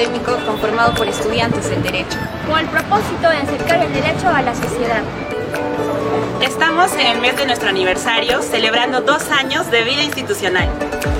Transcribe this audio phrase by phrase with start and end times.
[0.00, 2.16] académico conformado por estudiantes del derecho.
[2.48, 5.02] Con el propósito de acercar el derecho a la sociedad.
[6.40, 10.68] Estamos en el mes de nuestro aniversario, celebrando dos años de vida institucional.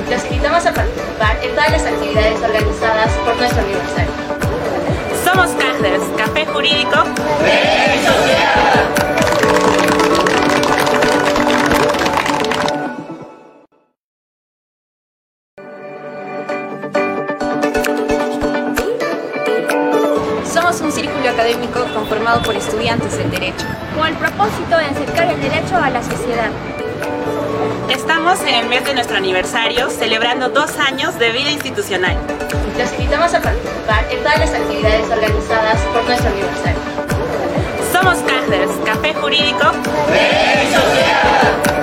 [0.09, 4.13] Los invitamos a participar en todas las actividades organizadas por nuestro aniversario.
[5.25, 7.05] Somos CAJDERS, Café Jurídico
[7.43, 9.00] de Sociedad.
[22.11, 23.65] Conformado por estudiantes del derecho.
[23.97, 26.51] Con el propósito de acercar el derecho a la sociedad.
[27.89, 32.17] Estamos en el mes de nuestro aniversario, celebrando dos años de vida institucional.
[32.77, 36.81] Los invitamos a participar en todas las actividades organizadas por nuestro aniversario.
[37.93, 39.71] Somos CAJDERS, Café Jurídico
[40.11, 41.80] de Sociedad.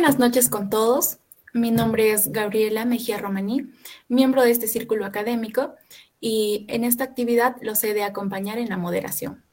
[0.00, 1.18] Buenas noches con todos.
[1.52, 3.70] Mi nombre es Gabriela Mejía Romaní,
[4.08, 5.74] miembro de este círculo académico,
[6.20, 9.44] y en esta actividad los he de acompañar en la moderación.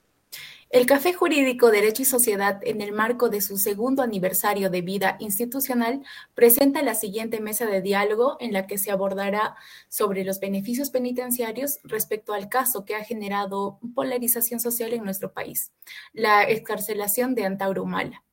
[0.69, 5.17] El Café Jurídico Derecho y Sociedad, en el marco de su segundo aniversario de vida
[5.19, 6.01] institucional,
[6.33, 9.57] presenta la siguiente mesa de diálogo en la que se abordará
[9.89, 15.73] sobre los beneficios penitenciarios respecto al caso que ha generado polarización social en nuestro país,
[16.13, 18.23] la excarcelación de Antauro Humala.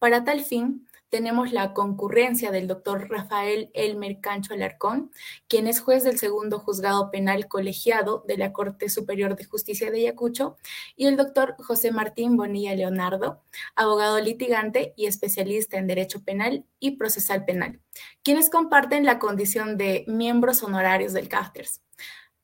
[0.00, 5.10] Para tal fin, tenemos la concurrencia del doctor Rafael Elmer Cancho Alarcón,
[5.46, 9.98] quien es juez del segundo juzgado penal colegiado de la Corte Superior de Justicia de
[9.98, 10.56] Ayacucho,
[10.96, 13.42] y el doctor José Martín Bonilla Leonardo,
[13.76, 17.78] abogado litigante y especialista en Derecho Penal y Procesal Penal,
[18.22, 21.82] quienes comparten la condición de miembros honorarios del CAFTERS.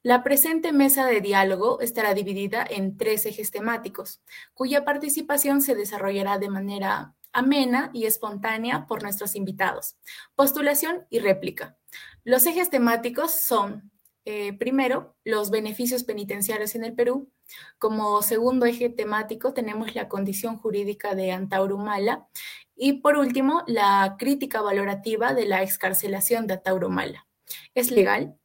[0.02, 4.20] La presente mesa de diálogo estará dividida en tres ejes temáticos,
[4.52, 9.96] cuya participación se desarrollará de manera amena y espontánea por nuestros invitados.
[10.34, 11.76] Postulación y réplica.
[12.24, 13.90] Los ejes temáticos son,
[14.24, 17.30] eh, primero, los beneficios penitenciarios en el Perú.
[17.78, 22.28] Como segundo eje temático tenemos la condición jurídica de Antaurumala.
[22.76, 27.26] Y por último, la crítica valorativa de la excarcelación de Antaurumala.
[27.74, 28.36] ¿Es legal?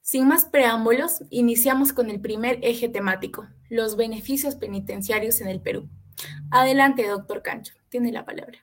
[0.00, 5.88] Sin más preámbulos, iniciamos con el primer eje temático, los beneficios penitenciarios en el Perú.
[6.50, 8.58] Adelante, doctor Cancho, tiene la palabra.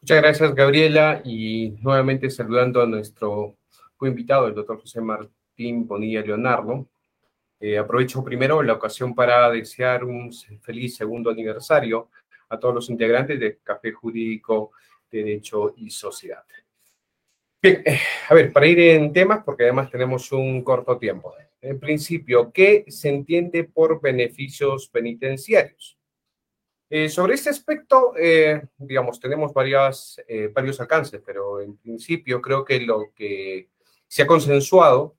[0.00, 3.56] Muchas gracias, Gabriela, y nuevamente saludando a nuestro
[4.00, 6.86] invitado, el doctor José Martín Bonilla Leonardo.
[7.60, 10.32] Eh, aprovecho primero la ocasión para desear un
[10.62, 12.08] feliz segundo aniversario
[12.48, 14.70] a todos los integrantes de Café Jurídico,
[15.10, 16.44] Derecho y Sociedad.
[17.60, 21.34] Bien, eh, a ver, para ir en temas, porque además tenemos un corto tiempo.
[21.60, 25.98] En principio, ¿qué se entiende por beneficios penitenciarios?
[26.88, 30.22] Eh, sobre este aspecto, eh, digamos, tenemos varias,
[30.54, 33.68] varios alcances, pero en principio creo que lo que
[34.06, 35.17] se ha consensuado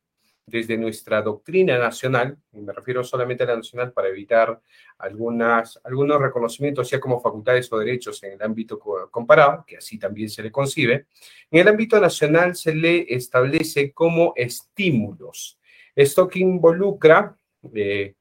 [0.50, 4.60] desde nuestra doctrina nacional, y me refiero solamente a la nacional para evitar
[4.98, 8.80] algunas, algunos reconocimientos, ya como facultades o derechos en el ámbito
[9.10, 11.06] comparado, que así también se le concibe,
[11.52, 15.60] en el ámbito nacional se le establece como estímulos.
[15.96, 17.36] Esto que involucra,
[17.74, 18.16] eh,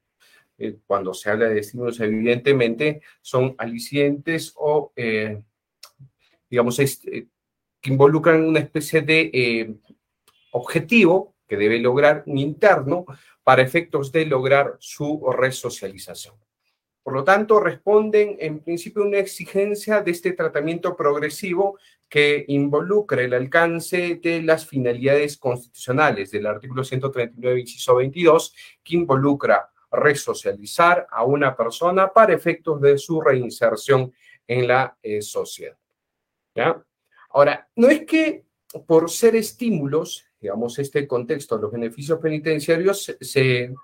[0.59, 4.93] eh, cuando se habla de estímulos, evidentemente, son alicientes o...
[4.95, 5.41] Eh,
[6.51, 7.29] digamos, este,
[7.81, 9.75] que involucran una especie de eh,
[10.53, 13.07] objetivo que debe lograr un interno
[13.43, 16.35] para efectos de lograr su resocialización.
[17.03, 23.23] Por lo tanto, responden en principio a una exigencia de este tratamiento progresivo que involucra
[23.23, 28.55] el alcance de las finalidades constitucionales del artículo 139, inciso 22,
[28.85, 34.13] que involucra resocializar a una persona para efectos de su reinserción
[34.47, 35.79] en la eh, sociedad.
[36.55, 36.83] ¿Ya?
[37.31, 38.45] Ahora, no es que
[38.87, 43.75] por ser estímulos, digamos, este contexto, los beneficios penitenciarios se,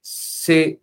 [0.00, 0.80] se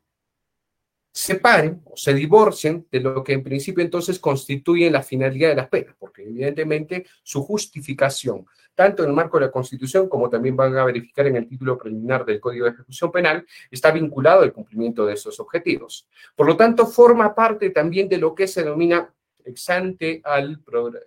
[1.15, 5.69] separen o se divorcien de lo que en principio entonces constituye la finalidad de las
[5.69, 8.45] penas, porque evidentemente su justificación,
[8.75, 11.77] tanto en el marco de la Constitución como también van a verificar en el título
[11.77, 16.05] preliminar del Código de Ejecución Penal, está vinculado al cumplimiento de esos objetivos.
[16.35, 19.09] Por lo tanto, forma parte también de lo que se denomina
[19.45, 20.61] exante al,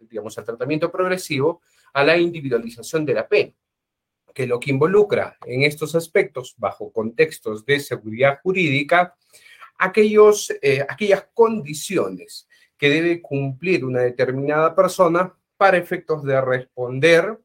[0.08, 1.60] digamos, al tratamiento progresivo,
[1.92, 3.52] a la individualización de la pena,
[4.38, 9.16] que lo que involucra en estos aspectos, bajo contextos de seguridad jurídica,
[9.76, 12.46] aquellos, eh, aquellas condiciones
[12.76, 17.36] que debe cumplir una determinada persona para efectos de responder,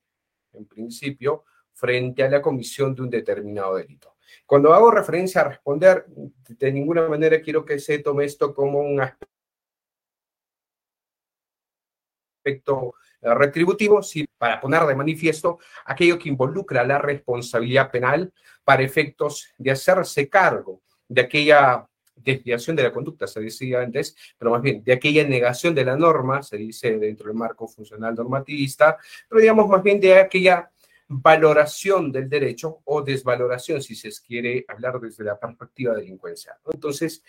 [0.53, 4.13] en principio, frente a la comisión de un determinado delito.
[4.45, 6.05] Cuando hago referencia a responder,
[6.47, 9.01] de ninguna manera quiero que se tome esto como un
[12.37, 12.93] aspecto
[13.23, 18.31] retributivo, sino para poner de manifiesto aquello que involucra la responsabilidad penal
[18.63, 24.51] para efectos de hacerse cargo de aquella desviación de la conducta, se decía antes, pero
[24.51, 28.97] más bien de aquella negación de la norma, se dice dentro del marco funcional normativista,
[29.27, 30.69] pero digamos más bien de aquella
[31.07, 36.57] valoración del derecho o desvaloración, si se quiere hablar desde la perspectiva de delincuencia.
[36.71, 37.23] Entonces,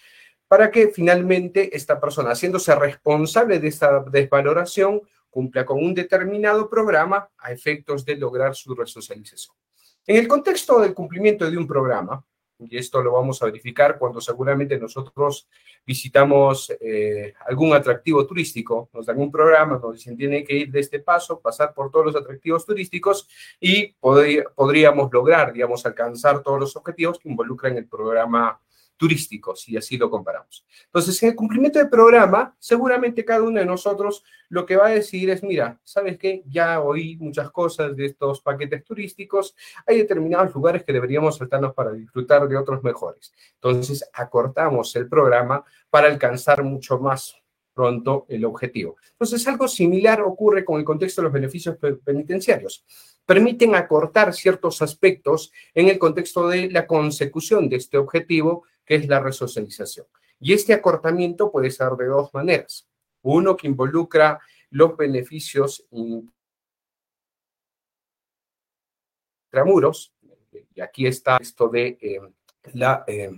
[0.46, 5.02] para que finalmente esta persona, haciéndose responsable de esta desvaloración,
[5.34, 9.56] cumpla con un determinado programa a efectos de lograr su resocialización.
[10.06, 12.24] En el contexto del cumplimiento de un programa,
[12.56, 15.48] y esto lo vamos a verificar cuando seguramente nosotros
[15.84, 21.00] visitamos eh, algún atractivo turístico, nos dan un programa se tiene que ir de este
[21.00, 23.28] paso, pasar por todos los atractivos turísticos
[23.58, 28.60] y podríamos lograr, digamos, alcanzar todos los objetivos que involucran el programa
[28.96, 30.64] turísticos, si así lo comparamos.
[30.86, 34.90] Entonces, en el cumplimiento del programa, seguramente cada uno de nosotros lo que va a
[34.90, 36.42] decir es, mira, ¿sabes qué?
[36.46, 39.56] Ya oí muchas cosas de estos paquetes turísticos,
[39.86, 43.32] hay determinados lugares que deberíamos saltarnos para disfrutar de otros mejores.
[43.54, 47.36] Entonces, acortamos el programa para alcanzar mucho más
[47.72, 48.96] pronto el objetivo.
[49.10, 52.84] Entonces, algo similar ocurre con el contexto de los beneficios penitenciarios
[53.26, 59.08] permiten acortar ciertos aspectos en el contexto de la consecución de este objetivo que es
[59.08, 60.06] la resocialización.
[60.40, 62.88] Y este acortamiento puede ser de dos maneras.
[63.22, 64.40] Uno que involucra
[64.70, 65.86] los beneficios
[69.50, 70.12] intramuros,
[70.74, 72.20] y aquí está esto de eh,
[72.74, 73.30] la, eh,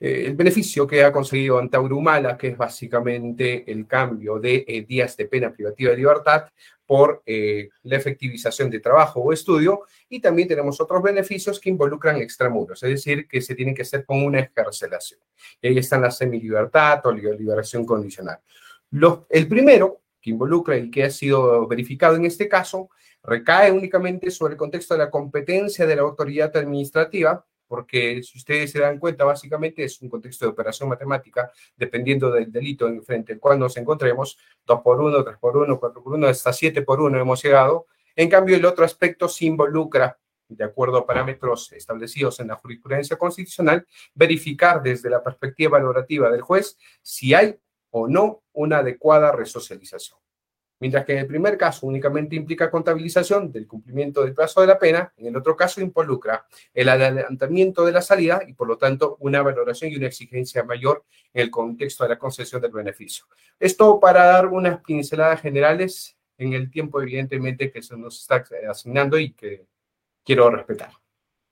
[0.00, 5.26] eh, el beneficio que ha conseguido Antaurumala, que es básicamente el cambio de días de
[5.26, 6.46] pena privativa de libertad
[6.86, 12.82] por la efectivización de trabajo o estudio, y también tenemos otros beneficios que involucran extramuros,
[12.82, 15.20] es decir, que se tienen que hacer con una escarcelación.
[15.62, 18.40] Y ahí están la semilibertad o liberación condicional.
[19.28, 22.90] el primero, que involucra y que ha sido verificado en este caso,
[23.22, 28.72] recae únicamente sobre el contexto de la competencia de la autoridad administrativa, porque si ustedes
[28.72, 33.34] se dan cuenta, básicamente es un contexto de operación matemática, dependiendo del delito en frente
[33.34, 34.36] al cual nos encontremos,
[34.66, 37.86] 2 por 1, 3 por 1, 4 por 1, hasta 7 por 1 hemos llegado,
[38.16, 43.16] en cambio, el otro aspecto se involucra, de acuerdo a parámetros establecidos en la jurisprudencia
[43.16, 47.56] constitucional, verificar desde la perspectiva valorativa del juez si hay
[47.90, 50.18] o no una adecuada resocialización.
[50.80, 54.78] Mientras que en el primer caso únicamente implica contabilización del cumplimiento del plazo de la
[54.78, 59.16] pena, en el otro caso involucra el adelantamiento de la salida y por lo tanto
[59.20, 63.26] una valoración y una exigencia mayor en el contexto de la concesión del beneficio.
[63.58, 69.18] Esto para dar unas pinceladas generales en el tiempo, evidentemente, que se nos está asignando
[69.18, 69.66] y que
[70.24, 70.92] quiero respetar.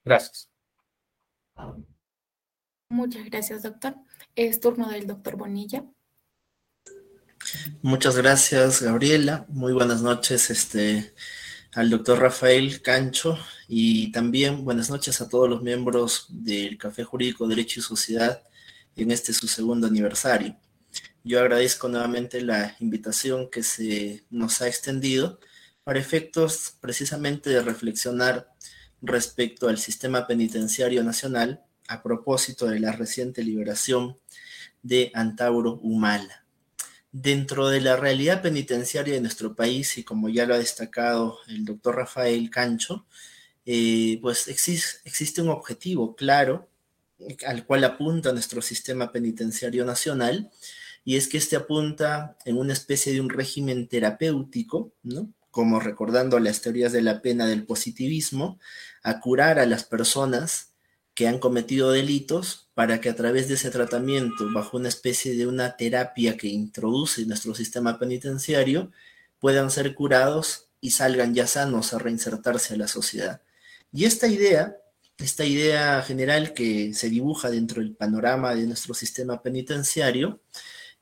[0.02, 0.50] Gracias.
[2.88, 3.94] Muchas gracias, doctor.
[4.34, 5.84] Es turno del doctor Bonilla.
[7.82, 9.46] Muchas gracias, Gabriela.
[9.48, 11.14] Muy buenas noches este,
[11.72, 13.38] al doctor Rafael Cancho
[13.68, 18.42] y también buenas noches a todos los miembros del Café Jurídico Derecho y Sociedad
[18.96, 20.56] en este su segundo aniversario.
[21.24, 25.40] Yo agradezco nuevamente la invitación que se nos ha extendido
[25.84, 28.52] para efectos precisamente de reflexionar
[29.00, 34.16] respecto al sistema penitenciario nacional a propósito de la reciente liberación
[34.82, 36.47] de Antauro Humala.
[37.12, 41.64] Dentro de la realidad penitenciaria de nuestro país, y como ya lo ha destacado el
[41.64, 43.06] doctor Rafael Cancho,
[43.66, 46.68] eh, pues existe, existe un objetivo claro
[47.46, 50.50] al cual apunta nuestro sistema penitenciario nacional,
[51.04, 55.32] y es que este apunta en una especie de un régimen terapéutico, ¿no?
[55.50, 58.60] como recordando las teorías de la pena del positivismo,
[59.02, 60.74] a curar a las personas
[61.18, 65.48] que han cometido delitos para que a través de ese tratamiento, bajo una especie de
[65.48, 68.92] una terapia que introduce nuestro sistema penitenciario,
[69.40, 73.42] puedan ser curados y salgan ya sanos a reinsertarse a la sociedad.
[73.92, 74.76] Y esta idea,
[75.18, 80.38] esta idea general que se dibuja dentro del panorama de nuestro sistema penitenciario,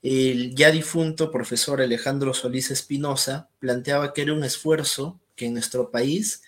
[0.00, 5.90] el ya difunto profesor Alejandro Solís Espinosa planteaba que era un esfuerzo que en nuestro
[5.90, 6.40] país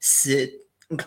[0.00, 0.61] se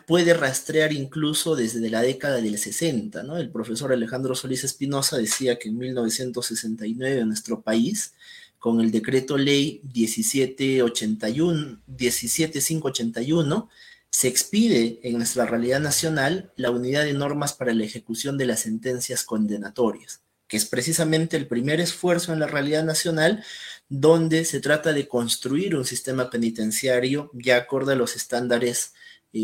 [0.05, 3.37] puede rastrear incluso desde la década del 60, ¿no?
[3.37, 8.13] El profesor Alejandro Solís Espinosa decía que en 1969 en nuestro país,
[8.59, 13.69] con el decreto ley 1781, 17581,
[14.09, 18.61] se expide en nuestra realidad nacional la unidad de normas para la ejecución de las
[18.61, 23.43] sentencias condenatorias, que es precisamente el primer esfuerzo en la realidad nacional
[23.89, 28.93] donde se trata de construir un sistema penitenciario ya acorde a los estándares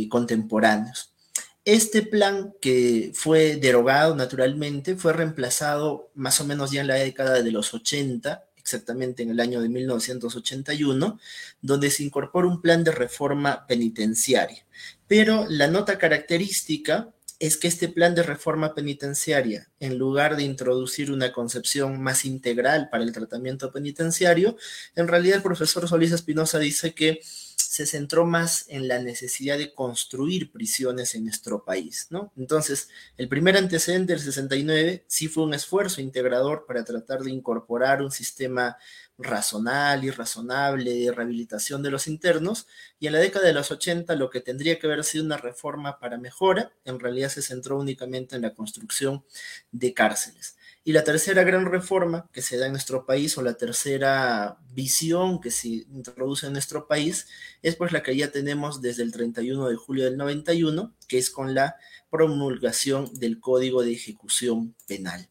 [0.09, 1.11] contemporáneos.
[1.63, 7.43] Este plan que fue derogado naturalmente fue reemplazado más o menos ya en la década
[7.43, 11.19] de los 80, exactamente en el año de 1981,
[11.61, 14.65] donde se incorpora un plan de reforma penitenciaria.
[15.07, 21.11] Pero la nota característica es que este plan de reforma penitenciaria, en lugar de introducir
[21.11, 24.57] una concepción más integral para el tratamiento penitenciario,
[24.95, 27.19] en realidad el profesor Solís Espinosa dice que
[27.71, 32.33] se centró más en la necesidad de construir prisiones en nuestro país, ¿no?
[32.35, 38.01] Entonces, el primer antecedente del 69 sí fue un esfuerzo integrador para tratar de incorporar
[38.01, 38.75] un sistema
[39.17, 42.67] razonal y razonable de rehabilitación de los internos,
[42.99, 45.97] y en la década de los 80 lo que tendría que haber sido una reforma
[45.97, 49.23] para mejora, en realidad se centró únicamente en la construcción
[49.71, 50.57] de cárceles.
[50.83, 55.39] Y la tercera gran reforma que se da en nuestro país o la tercera visión
[55.39, 57.27] que se introduce en nuestro país
[57.61, 61.29] es pues la que ya tenemos desde el 31 de julio del 91, que es
[61.29, 61.75] con la
[62.09, 65.29] promulgación del Código de Ejecución Penal.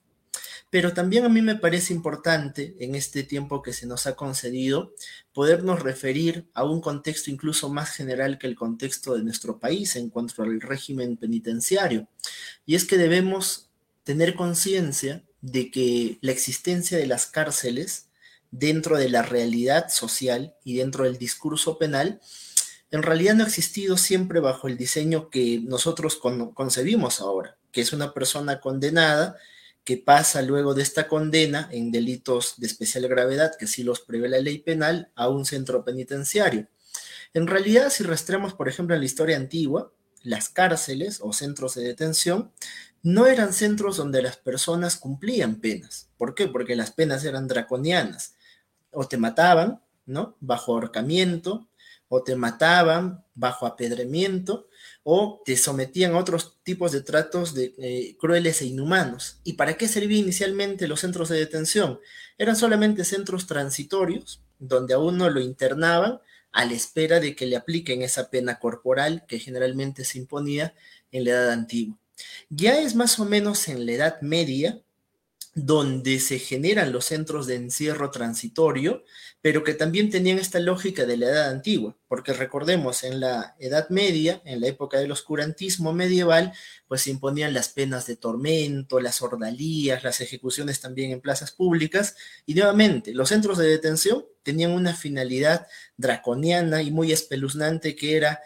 [0.70, 4.94] Pero también a mí me parece importante en este tiempo que se nos ha concedido
[5.32, 10.10] podernos referir a un contexto incluso más general que el contexto de nuestro país en
[10.10, 12.06] cuanto al régimen penitenciario.
[12.66, 13.68] Y es que debemos
[14.04, 18.06] tener conciencia de que la existencia de las cárceles
[18.50, 22.20] dentro de la realidad social y dentro del discurso penal,
[22.90, 26.18] en realidad no ha existido siempre bajo el diseño que nosotros
[26.54, 29.36] concebimos ahora, que es una persona condenada
[29.84, 34.28] que pasa luego de esta condena en delitos de especial gravedad, que sí los prevé
[34.28, 36.68] la ley penal, a un centro penitenciario.
[37.32, 39.92] En realidad, si rastreamos, por ejemplo, en la historia antigua,
[40.22, 42.52] las cárceles o centros de detención
[43.02, 46.08] no eran centros donde las personas cumplían penas.
[46.18, 46.48] ¿Por qué?
[46.48, 48.34] Porque las penas eran draconianas.
[48.92, 50.36] O te mataban, ¿no?
[50.40, 51.68] Bajo ahorcamiento,
[52.08, 54.68] o te mataban bajo apedremiento,
[55.04, 59.38] o te sometían a otros tipos de tratos de, eh, crueles e inhumanos.
[59.44, 62.00] ¿Y para qué servían inicialmente los centros de detención?
[62.36, 66.20] Eran solamente centros transitorios, donde a uno lo internaban
[66.52, 70.74] a la espera de que le apliquen esa pena corporal que generalmente se imponía
[71.12, 71.98] en la edad antigua.
[72.48, 74.82] Ya es más o menos en la Edad Media
[75.66, 79.04] donde se generan los centros de encierro transitorio,
[79.42, 83.88] pero que también tenían esta lógica de la edad antigua, porque recordemos, en la Edad
[83.90, 86.52] Media, en la época del oscurantismo medieval,
[86.88, 92.16] pues se imponían las penas de tormento, las ordalías, las ejecuciones también en plazas públicas,
[92.46, 98.40] y nuevamente, los centros de detención tenían una finalidad draconiana y muy espeluznante que era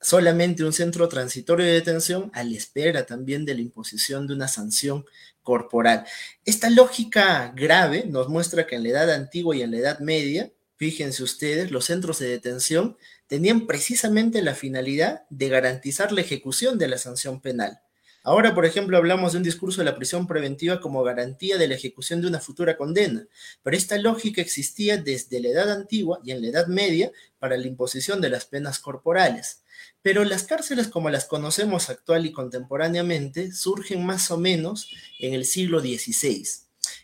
[0.00, 4.46] solamente un centro transitorio de detención a la espera también de la imposición de una
[4.46, 5.04] sanción
[5.46, 6.04] corporal.
[6.44, 10.52] Esta lógica grave nos muestra que en la edad antigua y en la edad media,
[10.74, 12.98] fíjense ustedes, los centros de detención
[13.28, 17.80] tenían precisamente la finalidad de garantizar la ejecución de la sanción penal.
[18.24, 21.76] Ahora, por ejemplo, hablamos de un discurso de la prisión preventiva como garantía de la
[21.76, 23.24] ejecución de una futura condena,
[23.62, 27.68] pero esta lógica existía desde la edad antigua y en la edad media para la
[27.68, 29.62] imposición de las penas corporales.
[30.06, 35.44] Pero las cárceles como las conocemos actual y contemporáneamente surgen más o menos en el
[35.44, 36.46] siglo XVI.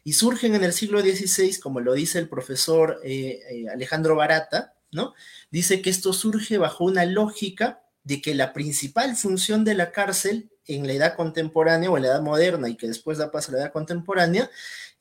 [0.04, 4.75] Y surgen en el siglo XVI, como lo dice el profesor eh, eh, Alejandro Barata,
[4.92, 5.14] ¿no?
[5.50, 10.50] Dice que esto surge bajo una lógica de que la principal función de la cárcel
[10.66, 13.54] en la edad contemporánea o en la edad moderna y que después da paso a
[13.54, 14.50] la edad contemporánea,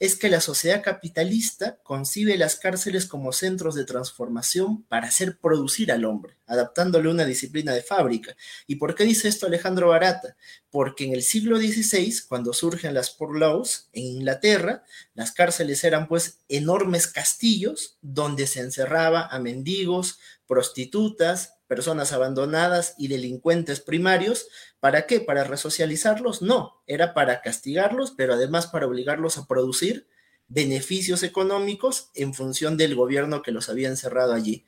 [0.01, 5.91] es que la sociedad capitalista concibe las cárceles como centros de transformación para hacer producir
[5.91, 8.35] al hombre, adaptándole una disciplina de fábrica.
[8.65, 10.35] ¿Y por qué dice esto Alejandro Barata?
[10.71, 16.07] Porque en el siglo XVI, cuando surgen las poor laws en Inglaterra, las cárceles eran
[16.07, 20.17] pues enormes castillos donde se encerraba a mendigos,
[20.47, 24.49] prostitutas, personas abandonadas y delincuentes primarios.
[24.81, 25.21] ¿Para qué?
[25.21, 26.41] ¿Para resocializarlos?
[26.41, 30.05] No, era para castigarlos, pero además para obligarlos a producir
[30.49, 34.65] beneficios económicos en función del gobierno que los había encerrado allí.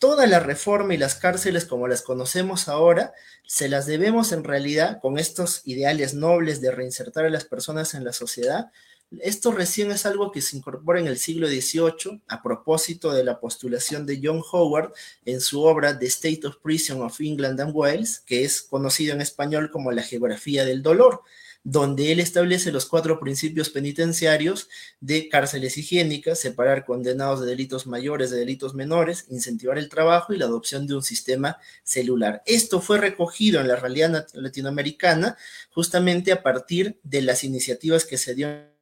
[0.00, 3.12] Toda la reforma y las cárceles como las conocemos ahora,
[3.46, 8.02] se las debemos en realidad con estos ideales nobles de reinsertar a las personas en
[8.02, 8.72] la sociedad,
[9.18, 13.40] esto recién es algo que se incorpora en el siglo XVIII a propósito de la
[13.40, 14.92] postulación de John Howard
[15.24, 19.20] en su obra The State of Prison of England and Wales, que es conocido en
[19.20, 21.22] español como la geografía del dolor,
[21.62, 24.68] donde él establece los cuatro principios penitenciarios
[25.00, 30.38] de cárceles higiénicas, separar condenados de delitos mayores de delitos menores, incentivar el trabajo y
[30.38, 32.42] la adopción de un sistema celular.
[32.46, 35.36] Esto fue recogido en la realidad latinoamericana
[35.70, 38.79] justamente a partir de las iniciativas que se dio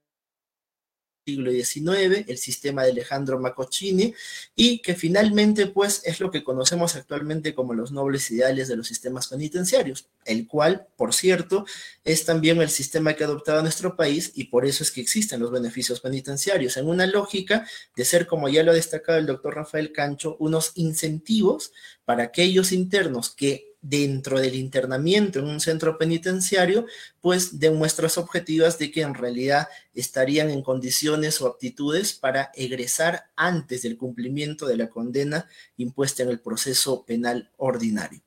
[1.29, 4.15] siglo XIX, el sistema de Alejandro Macochini,
[4.57, 8.87] y que finalmente pues es lo que conocemos actualmente como los nobles ideales de los
[8.87, 11.67] sistemas penitenciarios, el cual, por cierto,
[12.05, 15.41] es también el sistema que ha adoptado nuestro país y por eso es que existen
[15.41, 19.55] los beneficios penitenciarios, en una lógica de ser, como ya lo ha destacado el doctor
[19.55, 21.73] Rafael Cancho, unos incentivos
[22.05, 26.87] para aquellos internos que dentro del internamiento en un centro penitenciario,
[27.21, 33.31] pues den muestras objetivas de que en realidad estarían en condiciones o aptitudes para egresar
[33.37, 38.21] antes del cumplimiento de la condena impuesta en el proceso penal ordinario.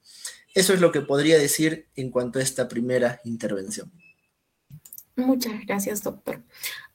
[0.54, 3.92] Eso es lo que podría decir en cuanto a esta primera intervención.
[5.16, 6.42] Muchas gracias, doctor.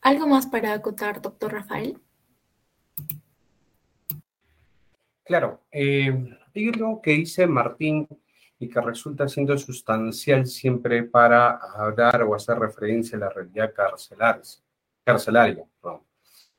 [0.00, 1.98] ¿Algo más para acotar, doctor Rafael?
[5.24, 6.12] Claro, eh,
[6.54, 8.08] lo que dice Martín
[8.58, 13.72] y que resulta siendo sustancial siempre para hablar o hacer referencia a la realidad
[15.04, 15.64] carcelaria.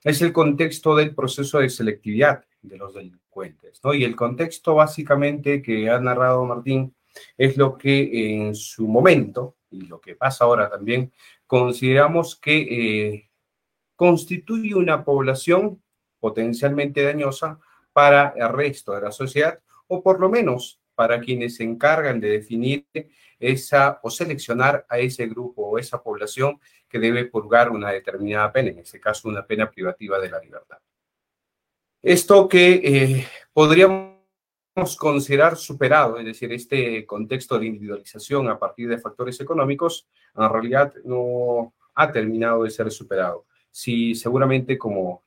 [0.03, 3.79] Es el contexto del proceso de selectividad de los delincuentes.
[3.83, 3.93] ¿no?
[3.93, 6.95] Y el contexto básicamente que ha narrado Martín
[7.37, 11.11] es lo que en su momento, y lo que pasa ahora también,
[11.47, 13.29] consideramos que eh,
[13.95, 15.81] constituye una población
[16.19, 17.59] potencialmente dañosa
[17.91, 22.29] para el resto de la sociedad, o por lo menos para quienes se encargan de
[22.29, 22.87] definir
[23.39, 28.71] esa o seleccionar a ese grupo o esa población que debe purgar una determinada pena,
[28.71, 30.79] en este caso una pena privativa de la libertad.
[32.01, 34.17] Esto que eh, podríamos
[34.97, 40.95] considerar superado, es decir, este contexto de individualización a partir de factores económicos, en realidad
[41.05, 43.45] no ha terminado de ser superado.
[43.69, 45.25] Si seguramente como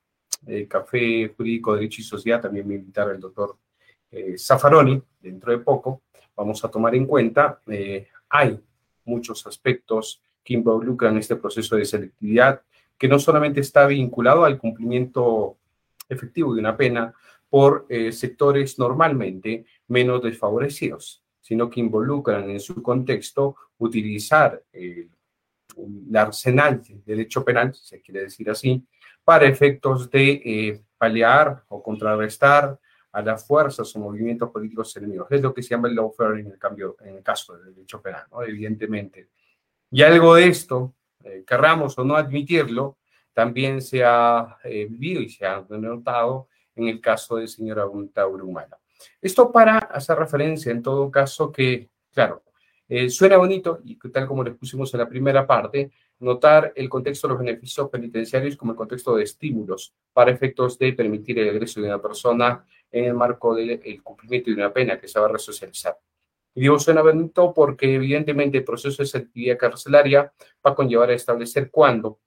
[0.48, 3.56] el Café Jurídico, Derecho y Sociedad, también me invitaron el doctor
[4.10, 4.36] eh,
[5.20, 6.02] dentro de poco,
[6.36, 8.58] vamos a tomar en cuenta, eh, hay
[9.04, 12.62] muchos aspectos que involucran este proceso de selectividad,
[12.98, 15.56] que no solamente está vinculado al cumplimiento
[16.08, 17.14] efectivo de una pena
[17.48, 25.08] por eh, sectores normalmente menos desfavorecidos, sino que involucran en su contexto utilizar el
[26.14, 28.84] arsenal del derecho penal, se quiere decir así,
[29.24, 32.78] para efectos de paliar o contrarrestar
[33.12, 35.28] a las fuerzas o movimientos políticos enemigos.
[35.30, 38.00] Es lo que se llama el lawfare en el, cambio, en el caso del derecho
[38.00, 38.42] penal, ¿no?
[38.42, 39.28] evidentemente.
[39.90, 40.94] Y algo de esto,
[41.24, 42.98] eh, querramos o no admitirlo,
[43.32, 48.26] también se ha eh, vivido y se ha notado en el caso del señor Abunta
[48.26, 48.78] Urumala.
[49.20, 52.42] Esto para hacer referencia, en todo caso, que, claro,
[52.88, 57.26] eh, suena bonito y tal como les pusimos en la primera parte, notar el contexto
[57.26, 61.80] de los beneficios penitenciarios como el contexto de estímulos para efectos de permitir el egreso
[61.80, 65.32] de una persona en el marco del cumplimiento de una pena que se va a
[65.32, 65.98] resocializar.
[66.54, 70.32] Y digo bonito porque evidentemente el proceso de selectividad carcelaria
[70.66, 72.18] va a conllevar a establecer cuándo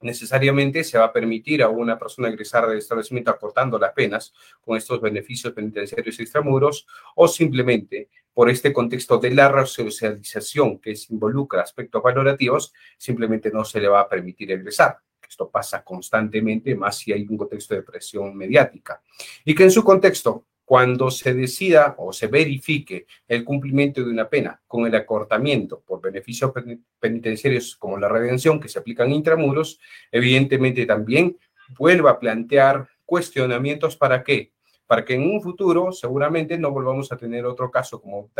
[0.00, 4.76] necesariamente se va a permitir a una persona egresar del establecimiento acortando las penas con
[4.76, 12.02] estos beneficios penitenciarios extramuros o simplemente por este contexto de la resocialización que involucra aspectos
[12.02, 14.98] valorativos, simplemente no se le va a permitir egresar.
[15.28, 19.02] Esto pasa constantemente, más si hay un contexto de presión mediática.
[19.44, 24.28] Y que en su contexto, cuando se decida o se verifique el cumplimiento de una
[24.28, 26.52] pena con el acortamiento por beneficios
[26.98, 31.38] penitenciarios como la redención que se aplican intramuros, evidentemente también
[31.78, 34.52] vuelva a plantear cuestionamientos para qué?
[34.86, 38.30] para que en un futuro seguramente no volvamos a tener otro caso como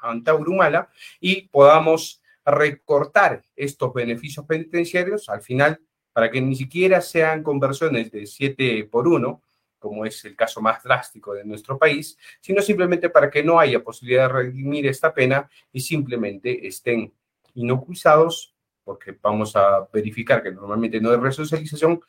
[0.00, 5.80] Antaurumala y podamos recortar estos beneficios penitenciarios al final
[6.16, 9.42] para que ni siquiera sean conversiones de 7 por 1,
[9.78, 13.84] como es el caso más drástico de nuestro país, sino simplemente para que no haya
[13.84, 17.12] posibilidad de redimir esta pena y simplemente estén
[17.52, 22.00] inoculizados, porque vamos a verificar que normalmente no hay resocialización,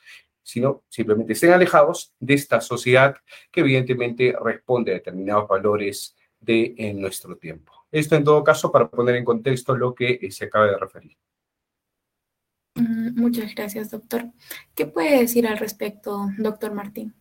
[0.41, 3.17] sino simplemente estén alejados de esta sociedad
[3.51, 7.73] que evidentemente responde a determinados valores de nuestro tiempo.
[7.91, 11.17] Esto en todo caso para poner en contexto lo que eh, se acaba de referir.
[12.77, 14.31] Muchas gracias, doctor.
[14.75, 17.13] ¿Qué puede decir al respecto, doctor Martín?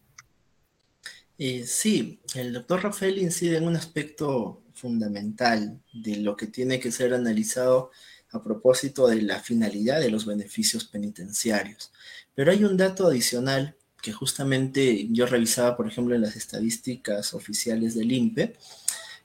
[1.39, 6.93] Eh, sí, el doctor Rafael incide en un aspecto fundamental de lo que tiene que
[6.93, 7.91] ser analizado
[8.31, 11.93] a propósito de la finalidad de los beneficios penitenciarios.
[12.35, 17.95] Pero hay un dato adicional que justamente yo revisaba, por ejemplo, en las estadísticas oficiales
[17.95, 18.55] del INPE,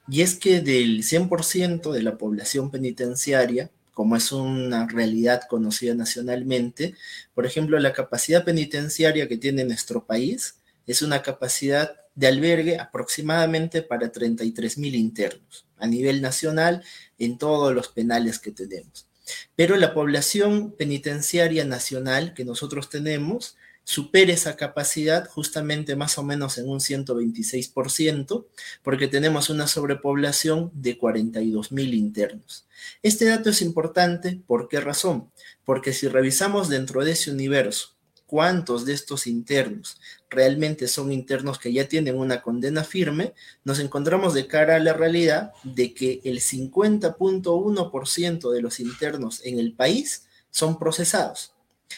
[0.08, 6.96] y es que del 100% de la población penitenciaria, como es una realidad conocida nacionalmente,
[7.34, 10.56] por ejemplo, la capacidad penitenciaria que tiene nuestro país
[10.88, 16.84] es una capacidad de albergue aproximadamente para 33 mil internos a nivel nacional
[17.18, 19.08] en todos los penales que tenemos.
[19.56, 26.58] Pero la población penitenciaria nacional que nosotros tenemos supera esa capacidad justamente más o menos
[26.58, 28.46] en un 126%,
[28.84, 32.66] porque tenemos una sobrepoblación de 42 mil internos.
[33.04, 35.30] Este dato es importante, ¿por qué razón?
[35.66, 37.96] Porque si revisamos dentro de ese universo
[38.32, 43.34] cuántos de estos internos realmente son internos que ya tienen una condena firme,
[43.66, 49.60] nos encontramos de cara a la realidad de que el 50.1% de los internos en
[49.60, 51.51] el país son procesados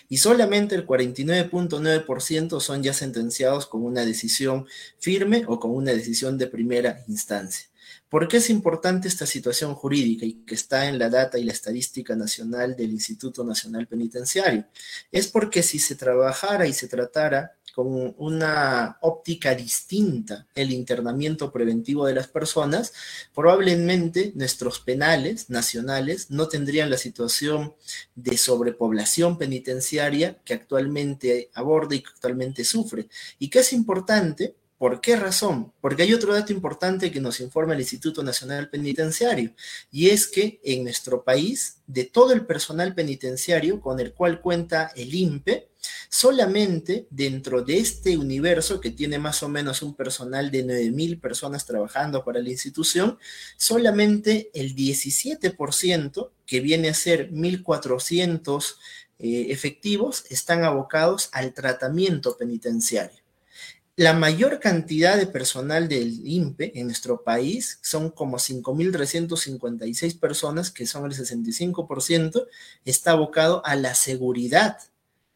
[0.09, 4.67] y solamente el 49.9% son ya sentenciados con una decisión
[4.99, 7.72] firme o con una decisión de primera instancia.
[8.13, 11.51] ¿Por qué es importante esta situación jurídica y que está en la data y la
[11.51, 14.67] estadística nacional del Instituto Nacional Penitenciario?
[15.11, 22.05] Es porque si se trabajara y se tratara con una óptica distinta el internamiento preventivo
[22.05, 22.93] de las personas,
[23.33, 27.73] probablemente nuestros penales nacionales no tendrían la situación
[28.13, 33.07] de sobrepoblación penitenciaria que actualmente aborda y que actualmente sufre.
[33.39, 35.71] Y que es importante ¿Por qué razón?
[35.79, 39.53] Porque hay otro dato importante que nos informa el Instituto Nacional Penitenciario,
[39.91, 44.91] y es que en nuestro país, de todo el personal penitenciario con el cual cuenta
[44.95, 45.69] el INPE,
[46.09, 51.65] solamente dentro de este universo que tiene más o menos un personal de 9.000 personas
[51.65, 53.17] trabajando para la institución,
[53.57, 58.75] solamente el 17%, que viene a ser 1.400
[59.19, 63.22] eh, efectivos, están abocados al tratamiento penitenciario.
[63.95, 70.87] La mayor cantidad de personal del INPE en nuestro país son como 5.356 personas, que
[70.87, 72.47] son el 65%,
[72.85, 74.79] está abocado a la seguridad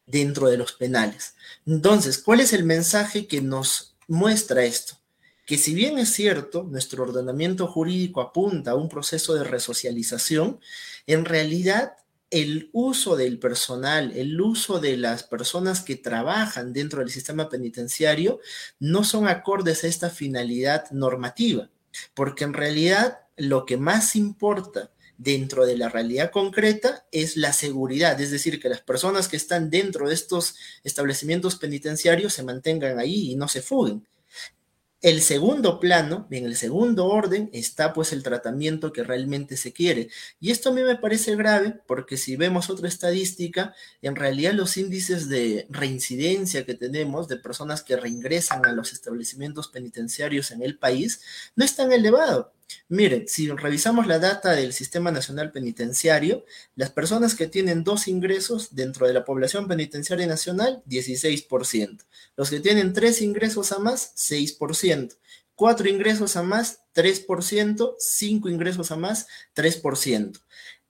[0.06, 1.34] dentro de los penales.
[1.66, 4.98] Entonces, ¿cuál es el mensaje que nos muestra esto?
[5.46, 10.58] Que si bien es cierto, nuestro ordenamiento jurídico apunta a un proceso de resocialización,
[11.06, 11.92] en realidad
[12.30, 18.40] el uso del personal, el uso de las personas que trabajan dentro del sistema penitenciario
[18.78, 21.70] no son acordes a esta finalidad normativa,
[22.14, 28.20] porque en realidad lo que más importa dentro de la realidad concreta es la seguridad,
[28.20, 33.32] es decir, que las personas que están dentro de estos establecimientos penitenciarios se mantengan ahí
[33.32, 34.06] y no se fuguen.
[35.00, 40.08] El segundo plano, en el segundo orden, está pues el tratamiento que realmente se quiere.
[40.40, 44.76] Y esto a mí me parece grave porque si vemos otra estadística, en realidad los
[44.76, 50.78] índices de reincidencia que tenemos de personas que reingresan a los establecimientos penitenciarios en el
[50.78, 51.20] país
[51.54, 52.52] no es tan elevado.
[52.88, 58.74] Miren, si revisamos la data del Sistema Nacional Penitenciario, las personas que tienen dos ingresos
[58.74, 62.04] dentro de la población penitenciaria nacional, 16%.
[62.36, 65.16] Los que tienen tres ingresos a más, 6%.
[65.54, 67.94] Cuatro ingresos a más, 3%.
[67.98, 70.40] Cinco ingresos a más, 3%.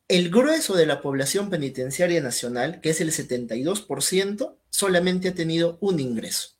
[0.09, 6.01] El grueso de la población penitenciaria nacional, que es el 72%, solamente ha tenido un
[6.01, 6.58] ingreso.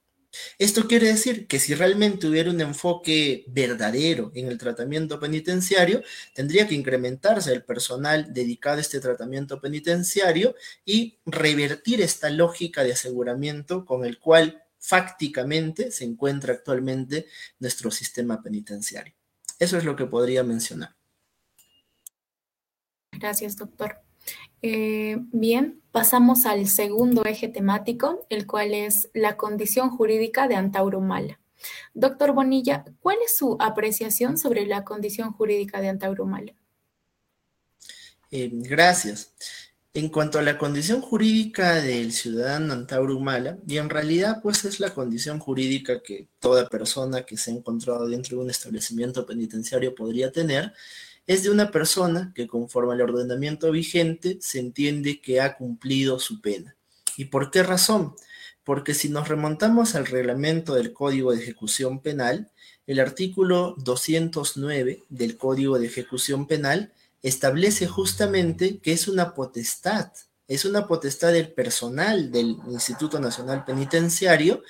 [0.59, 6.03] Esto quiere decir que si realmente hubiera un enfoque verdadero en el tratamiento penitenciario,
[6.35, 12.93] tendría que incrementarse el personal dedicado a este tratamiento penitenciario y revertir esta lógica de
[12.93, 17.27] aseguramiento con el cual fácticamente se encuentra actualmente
[17.59, 19.15] nuestro sistema penitenciario.
[19.59, 20.95] Eso es lo que podría mencionar.
[23.13, 24.08] Gracias, doctor.
[24.63, 31.01] Eh, bien, pasamos al segundo eje temático, el cual es la condición jurídica de Antauro
[31.01, 31.39] Mala.
[31.95, 36.55] Doctor Bonilla, ¿cuál es su apreciación sobre la condición jurídica de Antaurumala?
[38.31, 39.33] Eh, gracias.
[39.95, 44.81] En cuanto a la condición jurídica del ciudadano Antauro Humala, y en realidad pues es
[44.81, 49.95] la condición jurídica que toda persona que se ha encontrado dentro de un establecimiento penitenciario
[49.95, 50.73] podría tener,
[51.29, 56.41] es de una persona que conforme al ordenamiento vigente se entiende que ha cumplido su
[56.41, 56.75] pena.
[57.19, 58.15] ¿Y por qué razón?
[58.65, 62.51] Porque si nos remontamos al reglamento del Código de Ejecución Penal,
[62.87, 70.11] el artículo 209 del Código de Ejecución Penal establece justamente que es una potestad,
[70.47, 74.63] es una potestad del personal del Instituto Nacional Penitenciario,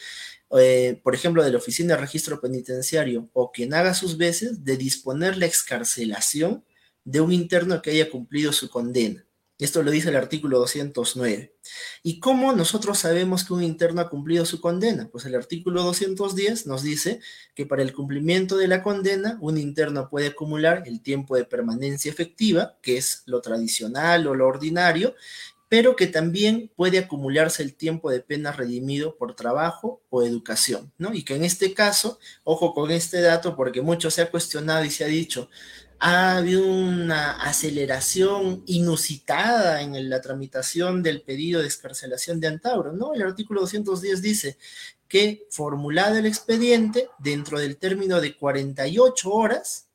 [0.59, 4.77] eh, por ejemplo, de la Oficina de Registro Penitenciario o quien haga sus veces, de
[4.77, 6.65] disponer la excarcelación
[7.05, 9.25] de un interno que haya cumplido su condena.
[9.59, 11.57] Esto lo dice el artículo 209.
[12.05, 15.09] ¿Y cómo nosotros sabemos que un interno ha cumplido su condena?
[15.11, 17.21] Pues el artículo 210 nos dice
[17.57, 22.09] que para el cumplimiento de la condena, un interno puede acumular el tiempo de permanencia
[22.09, 25.17] efectiva, que es lo tradicional o lo ordinario,
[25.69, 31.13] pero que también puede acumularse el tiempo de pena redimido por trabajo o educación, ¿no?
[31.13, 34.91] Y que en este caso, ojo con este dato, porque mucho se ha cuestionado y
[34.91, 35.51] se ha dicho,
[36.01, 43.15] ha habido una aceleración inusitada en la tramitación del pedido de escarcelación de Antauro, ¿no?
[43.15, 44.59] El artículo 210 dice
[45.09, 49.88] que formulado el expediente dentro del término de 48 horas.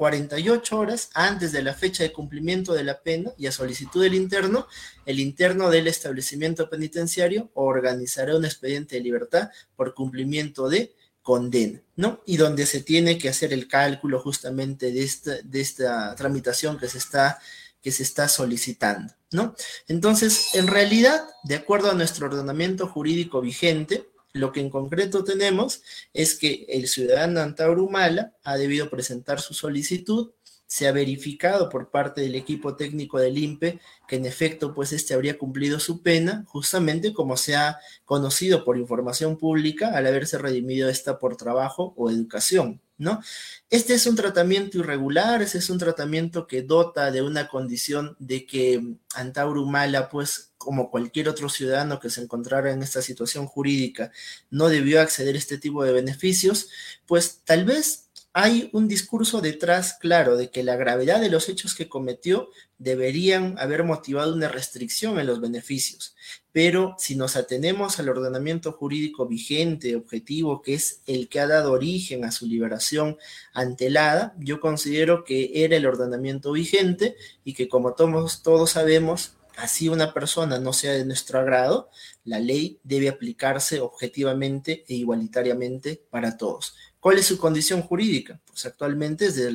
[0.00, 4.14] 48 horas antes de la fecha de cumplimiento de la pena y a solicitud del
[4.14, 4.66] interno,
[5.04, 12.22] el interno del establecimiento penitenciario organizará un expediente de libertad por cumplimiento de condena, ¿no?
[12.24, 17.38] Y donde se tiene que hacer el cálculo justamente de esta, tramitación que se, está,
[17.82, 19.54] que se está solicitando, ¿no?
[19.86, 25.82] Entonces, en realidad, de acuerdo a nuestro ordenamiento jurídico vigente, lo que en concreto tenemos
[26.12, 30.32] es que el ciudadano Antaurumala ha debido presentar su solicitud
[30.70, 35.14] se ha verificado por parte del equipo técnico del INPE que en efecto pues este
[35.14, 40.88] habría cumplido su pena, justamente como se ha conocido por información pública al haberse redimido
[40.88, 43.20] esta por trabajo o educación, ¿no?
[43.68, 48.46] Este es un tratamiento irregular, ese es un tratamiento que dota de una condición de
[48.46, 48.80] que
[49.16, 54.12] Antauro Mala pues como cualquier otro ciudadano que se encontrara en esta situación jurídica
[54.50, 56.68] no debió acceder a este tipo de beneficios,
[57.06, 61.74] pues tal vez hay un discurso detrás claro de que la gravedad de los hechos
[61.74, 66.14] que cometió deberían haber motivado una restricción en los beneficios.
[66.52, 71.72] Pero si nos atenemos al ordenamiento jurídico vigente, objetivo, que es el que ha dado
[71.72, 73.16] origen a su liberación
[73.54, 79.88] antelada, yo considero que era el ordenamiento vigente y que como todos, todos sabemos, así
[79.88, 81.90] una persona no sea de nuestro agrado,
[82.24, 86.74] la ley debe aplicarse objetivamente e igualitariamente para todos.
[87.00, 88.40] ¿Cuál es su condición jurídica?
[88.46, 89.52] Pues actualmente es de,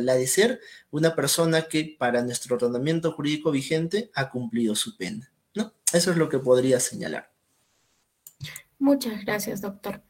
[0.00, 0.60] la de ser
[0.90, 5.32] una persona que para nuestro ordenamiento jurídico vigente ha cumplido su pena.
[5.54, 5.72] ¿no?
[5.92, 7.32] Eso es lo que podría señalar.
[8.78, 10.02] Muchas gracias, doctor.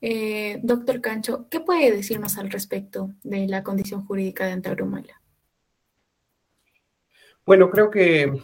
[0.00, 5.20] Eh, doctor Cancho, ¿qué puede decirnos al respecto de la condición jurídica de Antaurumala?
[7.44, 8.40] Bueno, creo que,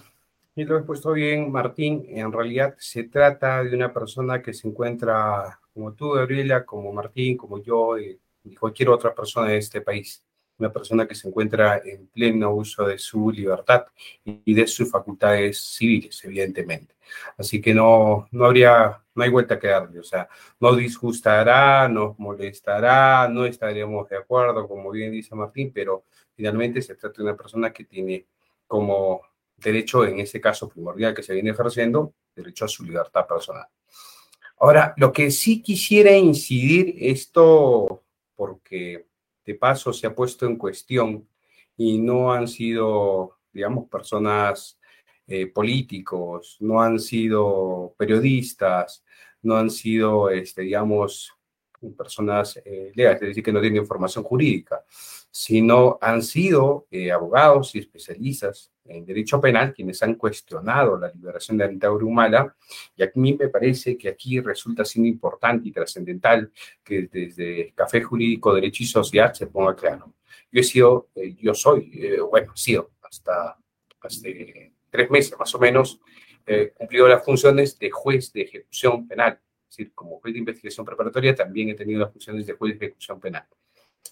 [0.56, 4.66] y lo he puesto bien, Martín, en realidad se trata de una persona que se
[4.66, 8.18] encuentra como tú, Gabriela, como Martín, como yo y,
[8.58, 10.24] cualquier otra persona de este país.
[10.58, 13.86] Una persona que se encuentra en pleno uso de su libertad
[14.24, 16.94] y de sus facultades civiles, evidentemente.
[17.36, 19.98] Así que no, no habría, no hay vuelta que darle.
[20.00, 20.28] O sea,
[20.60, 26.94] nos disgustará, nos molestará, no estaremos de acuerdo, como bien dice Martín, pero finalmente se
[26.94, 28.24] trata de una persona que tiene
[28.66, 29.20] como
[29.56, 33.66] derecho, en este caso primordial que se viene ejerciendo, derecho a su libertad personal.
[34.58, 39.06] Ahora, lo que sí quisiera incidir, esto porque
[39.44, 41.28] de paso se ha puesto en cuestión
[41.76, 44.78] y no han sido, digamos, personas
[45.26, 49.04] eh, políticos, no han sido periodistas,
[49.42, 51.32] no han sido, este, digamos,
[51.96, 54.84] personas eh, legales, es decir, que no tienen información jurídica,
[55.38, 61.58] sino han sido eh, abogados y especialistas en derecho penal quienes han cuestionado la liberación
[61.58, 62.56] de Antauro Humala,
[62.96, 66.50] y a mí me parece que aquí resulta siendo importante y trascendental
[66.82, 70.14] que desde Café Jurídico, Derecho y Sociedad se ponga claro.
[70.50, 73.58] Yo he sido, eh, yo soy, eh, bueno, he sido hasta
[74.00, 76.00] hace tres meses más o menos,
[76.46, 79.38] eh, cumplido las funciones de juez de ejecución penal.
[79.68, 82.86] Es decir, como juez de investigación preparatoria también he tenido las funciones de juez de
[82.86, 83.44] ejecución penal.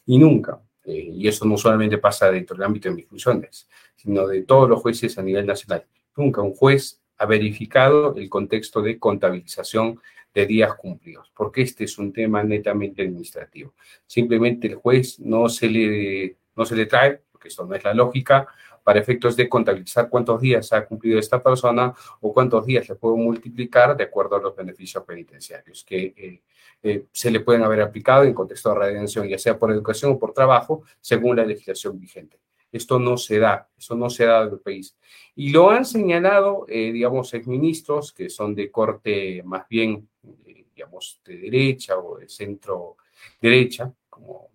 [0.04, 4.26] Y nunca, eh, y eso no solamente pasa dentro del ámbito de mis funciones, sino
[4.26, 5.84] de todos los jueces a nivel nacional.
[6.16, 10.00] Nunca un juez ha verificado el contexto de contabilización
[10.34, 13.74] de días cumplidos, porque este es un tema netamente administrativo.
[14.06, 17.94] Simplemente el juez no se le, no se le trae, porque esto no es la
[17.94, 18.48] lógica,
[18.82, 23.16] para efectos de contabilizar cuántos días ha cumplido esta persona o cuántos días le puedo
[23.16, 26.42] multiplicar de acuerdo a los beneficios penitenciarios que eh,
[26.84, 30.18] eh, se le pueden haber aplicado en contexto de redención, ya sea por educación o
[30.18, 32.38] por trabajo, según la legislación vigente.
[32.70, 34.94] Esto no se da, eso no se da en el país.
[35.34, 40.08] Y lo han señalado, eh, digamos, exministros que son de corte más bien,
[40.74, 42.98] digamos, de derecha o de centro
[43.40, 44.50] derecha, como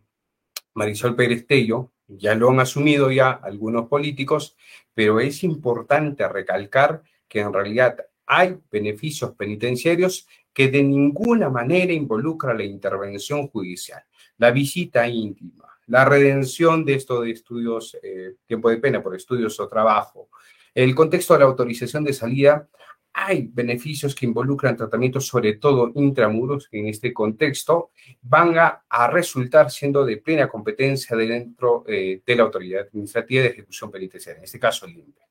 [0.76, 4.56] Marisol Pérez Tello, ya lo han asumido ya algunos políticos,
[4.94, 7.98] pero es importante recalcar que en realidad
[8.32, 14.04] hay beneficios penitenciarios que de ninguna manera involucran la intervención judicial,
[14.38, 19.60] la visita íntima, la redención de esto de estudios, eh, tiempo de pena por estudios
[19.60, 20.30] o trabajo,
[20.76, 22.70] el contexto de la autorización de salida
[23.14, 27.90] hay beneficios que involucran tratamientos, sobre todo intramuros, que en este contexto
[28.22, 33.90] van a, resultar siendo de plena competencia dentro eh, de la autoridad administrativa de ejecución
[33.90, 35.22] penitenciaria, en este caso el INPE.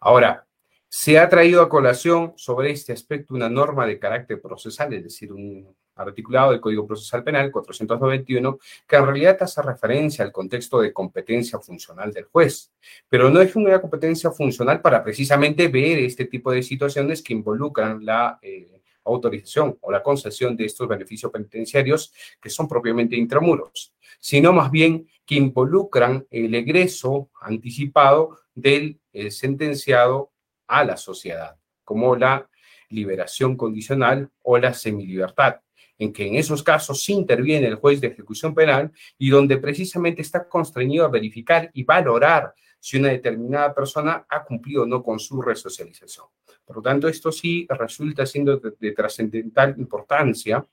[0.00, 0.46] Ahora,
[0.92, 5.32] se ha traído a colación sobre este aspecto una norma de carácter procesal, es decir,
[5.32, 10.92] un articulado del Código Procesal Penal 491, que en realidad hace referencia al contexto de
[10.92, 12.72] competencia funcional del juez,
[13.08, 18.04] pero no es una competencia funcional para precisamente ver este tipo de situaciones que involucran
[18.04, 24.52] la eh, autorización o la concesión de estos beneficios penitenciarios que son propiamente intramuros, sino
[24.52, 30.29] más bien que involucran el egreso anticipado del eh, sentenciado
[30.70, 32.48] a la sociedad, como la
[32.88, 35.60] liberación condicional o la semilibertad
[36.00, 40.48] en que en esos casos interviene el juez de ejecución penal y donde precisamente está
[40.48, 45.42] constreñido a verificar y valorar si una determinada persona ha cumplido o no con su
[45.42, 46.26] resocialización.
[46.64, 50.66] Por lo tanto, esto sí resulta siendo de, trascendental importancia,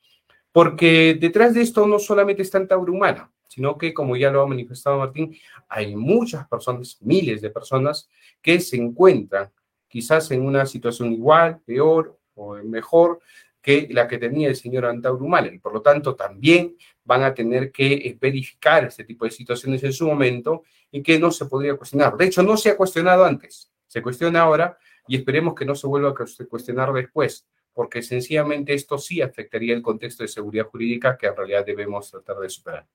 [0.54, 4.48] porque detrás de esto no solamente está en Taurumana, sino que, como ya lo ha
[4.48, 5.36] manifestado Martín,
[5.68, 8.10] hay muchas personas, miles de personas,
[8.42, 9.52] que se encuentran
[9.88, 13.20] quizás en una situación igual, peor o mejor
[13.62, 17.72] que la que tenía el señor Antauro y por lo tanto también van a tener
[17.72, 21.76] que eh, verificar este tipo de situaciones en su momento y que no se podría
[21.76, 22.16] cuestionar.
[22.16, 25.86] De hecho, no se ha cuestionado antes, se cuestiona ahora y esperemos que no se
[25.86, 31.28] vuelva a cuestionar después, porque sencillamente esto sí afectaría el contexto de seguridad jurídica que
[31.28, 32.88] en realidad debemos tratar de superar.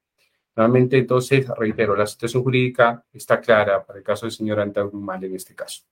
[0.57, 5.35] Nuevamente, entonces, reitero, la situación jurídica está clara para el caso del señor Antauro en
[5.35, 5.83] este caso.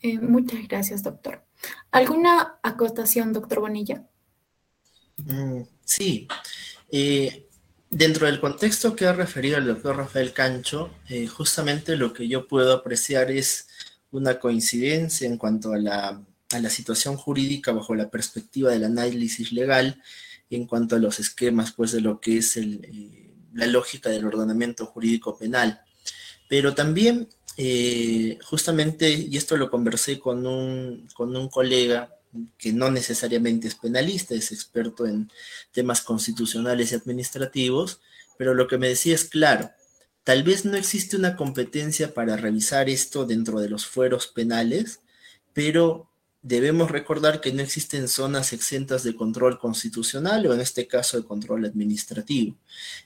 [0.00, 1.44] Eh, muchas gracias, doctor.
[1.90, 4.04] ¿Alguna acotación, doctor Bonilla?
[5.16, 6.28] Mm, sí.
[6.90, 7.48] Eh,
[7.90, 12.48] dentro del contexto que ha referido el doctor Rafael Cancho, eh, justamente lo que yo
[12.48, 13.68] puedo apreciar es
[14.10, 16.22] una coincidencia en cuanto a la,
[16.68, 20.02] situación jurídica bajo la perspectiva del análisis legal,
[20.50, 22.58] en cuanto a los esquemas pues, de lo que es
[23.54, 25.80] la lógica del ordenamiento jurídico penal.
[26.48, 32.14] Pero también eh, justamente, y esto lo conversé con un, con un colega
[32.56, 35.30] que no necesariamente es penalista, es experto en
[35.70, 38.00] temas constitucionales y administrativos,
[38.38, 39.70] pero lo que me decía es claro,
[40.24, 45.00] tal vez no existe una competencia para revisar esto dentro de los fueros penales,
[45.52, 46.08] pero
[46.42, 51.24] debemos recordar que no existen zonas exentas de control constitucional o en este caso de
[51.24, 52.56] control administrativo.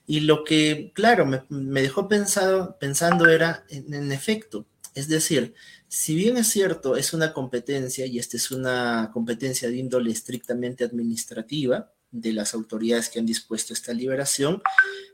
[0.07, 5.55] Y lo que, claro, me, dejó pensado, pensando era, en, efecto, es decir,
[5.87, 10.85] si bien es cierto, es una competencia y esta es una competencia de índole estrictamente
[10.85, 14.63] administrativa de las autoridades que han dispuesto esta liberación,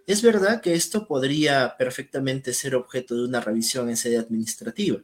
[0.07, 5.01] es verdad que esto podría perfectamente ser objeto de una revisión en sede administrativa.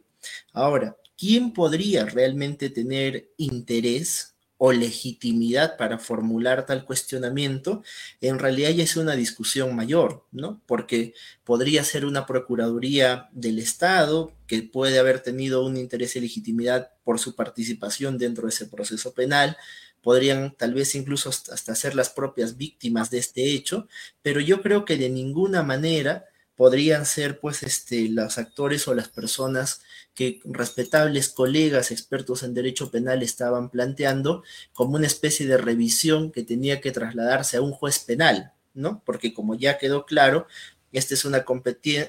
[0.53, 7.81] Ahora, ¿quién podría realmente tener interés o legitimidad para formular tal cuestionamiento,
[8.19, 10.61] en realidad ya es una discusión mayor, ¿no?
[10.65, 11.13] Porque
[11.45, 17.19] podría ser una Procuraduría del Estado que puede haber tenido un interés y legitimidad por
[17.19, 19.55] su participación dentro de ese proceso penal,
[20.01, 23.87] podrían tal vez incluso hasta ser las propias víctimas de este hecho,
[24.21, 26.25] pero yo creo que de ninguna manera
[26.59, 29.81] podrían ser pues este, los actores o las personas
[30.13, 34.43] que respetables colegas expertos en derecho penal estaban planteando
[34.73, 39.01] como una especie de revisión que tenía que trasladarse a un juez penal, ¿no?
[39.05, 40.47] Porque como ya quedó claro,
[40.91, 41.45] esta es una,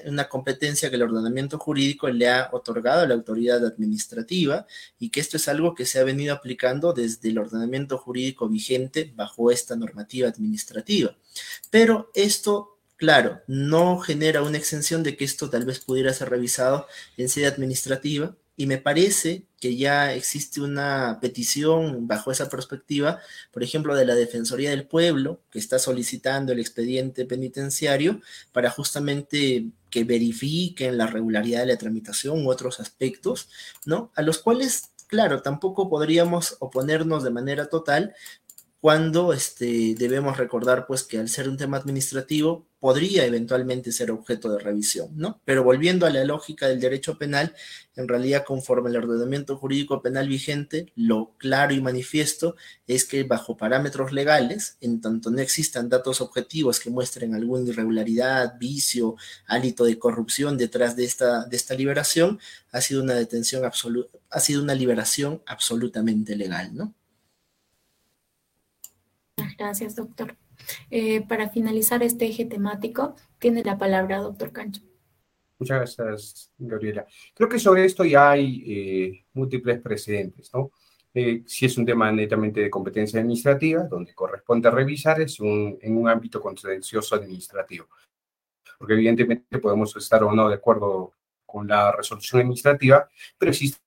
[0.05, 4.67] una competencia que el ordenamiento jurídico le ha otorgado a la autoridad administrativa
[4.99, 9.13] y que esto es algo que se ha venido aplicando desde el ordenamiento jurídico vigente
[9.15, 11.15] bajo esta normativa administrativa.
[11.69, 16.85] Pero esto Claro, no genera una exención de que esto tal vez pudiera ser revisado
[17.17, 23.19] en sede administrativa, Y me parece que ya existe una petición bajo esa perspectiva,
[23.51, 28.21] por ejemplo, de la Defensoría del Pueblo, que está solicitando el expediente penitenciario
[28.51, 33.49] para justamente que verifiquen la regularidad de la tramitación u otros aspectos,
[33.83, 34.11] ¿no?
[34.15, 38.13] A los cuales, claro, tampoco podríamos oponernos de manera total,
[38.79, 44.51] cuando este, debemos recordar pues que al ser un tema administrativo podría eventualmente ser objeto
[44.51, 45.39] de revisión, ¿no?
[45.45, 47.53] Pero volviendo a la lógica del derecho penal,
[47.95, 52.55] en realidad conforme al ordenamiento jurídico penal vigente, lo claro y manifiesto
[52.87, 58.55] es que bajo parámetros legales, en tanto no existan datos objetivos que muestren alguna irregularidad,
[58.57, 59.15] vicio,
[59.45, 62.39] hálito de corrupción detrás de esta, de esta liberación,
[62.71, 66.95] ha sido una detención absoluta, ha sido una liberación absolutamente legal, ¿no?
[69.55, 70.35] Gracias, doctor.
[70.89, 74.81] Eh, para finalizar este eje temático, tiene la palabra doctor Cancho.
[75.59, 77.05] Muchas gracias, Gabriela.
[77.35, 80.71] Creo que sobre esto ya hay eh, múltiples precedentes, ¿no?
[81.13, 85.97] Eh, si es un tema netamente de competencia administrativa, donde corresponde revisar, es un, en
[85.97, 87.87] un ámbito contencioso administrativo.
[88.77, 91.13] Porque evidentemente podemos estar o no de acuerdo
[91.45, 93.07] con la resolución administrativa,
[93.37, 93.79] pero existe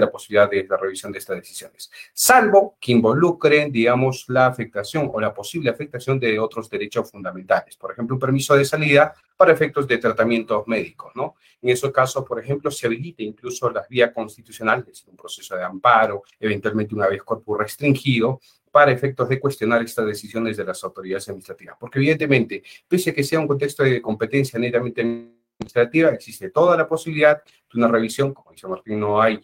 [0.00, 5.20] la posibilidad de la revisión de estas decisiones, salvo que involucren, digamos, la afectación o
[5.20, 9.86] la posible afectación de otros derechos fundamentales, por ejemplo, un permiso de salida para efectos
[9.86, 11.34] de tratamientos médicos, ¿no?
[11.60, 15.56] En esos casos, por ejemplo, se habilita incluso la vía constitucional, es decir, un proceso
[15.56, 18.40] de amparo, eventualmente una vez corpus restringido,
[18.70, 21.76] para efectos de cuestionar estas decisiones de las autoridades administrativas.
[21.78, 26.88] Porque evidentemente, pese a que sea un contexto de competencia netamente administrativa, existe toda la
[26.88, 29.38] posibilidad de una revisión, como dice Martín, no hay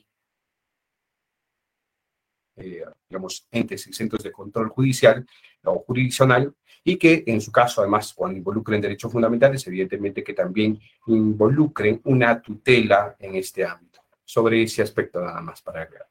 [2.58, 5.26] eh, digamos, entes exentos de control judicial
[5.64, 6.54] o jurisdiccional
[6.84, 12.40] y que en su caso, además, cuando involucren derechos fundamentales, evidentemente que también involucren una
[12.40, 14.00] tutela en este ámbito.
[14.24, 16.08] Sobre ese aspecto nada más para aclarar.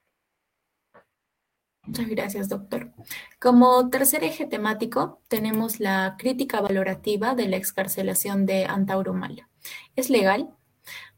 [1.88, 2.92] Muchas gracias, doctor.
[3.40, 9.48] Como tercer eje temático, tenemos la crítica valorativa de la excarcelación de Antauro Mala.
[9.96, 10.50] ¿Es legal?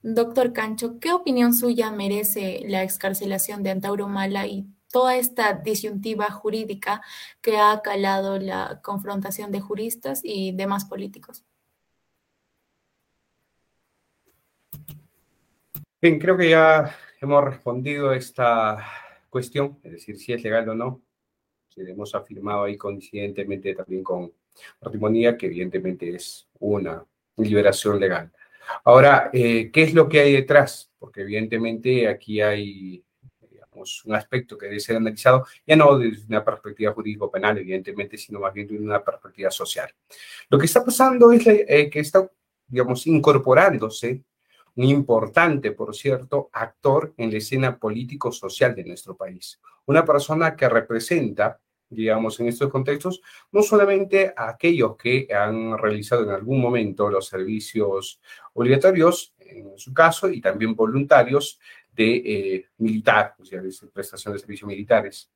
[0.03, 6.31] Doctor Cancho, ¿qué opinión suya merece la excarcelación de Antauro Mala y toda esta disyuntiva
[6.31, 7.03] jurídica
[7.41, 11.45] que ha calado la confrontación de juristas y demás políticos.
[16.03, 18.79] Bien, creo que ya hemos respondido esta
[19.29, 21.03] cuestión, es decir, si es legal o no.
[21.77, 24.33] hemos afirmado ahí coincidentemente también con
[24.81, 27.05] Martimonía que evidentemente es una
[27.37, 28.33] liberación legal.
[28.85, 30.91] Ahora, eh, ¿qué es lo que hay detrás?
[30.99, 33.05] Porque evidentemente aquí hay
[34.05, 38.53] un aspecto que debe ser analizado ya no desde una perspectiva jurídico-penal, evidentemente, sino más
[38.53, 39.91] bien desde una perspectiva social.
[40.49, 42.31] Lo que está pasando es eh, que está,
[42.67, 44.23] digamos, incorporándose
[44.77, 49.61] un importante, por cierto, actor en la escena político-social de nuestro país.
[49.87, 53.21] Una persona que representa, digamos, en estos contextos,
[53.53, 58.21] no solamente a aquellos que han realizado en algún momento los servicios
[58.55, 61.59] obligatorios, en su caso, y también voluntarios,
[61.93, 65.31] de eh, militar, o sea, de prestación de servicios militares,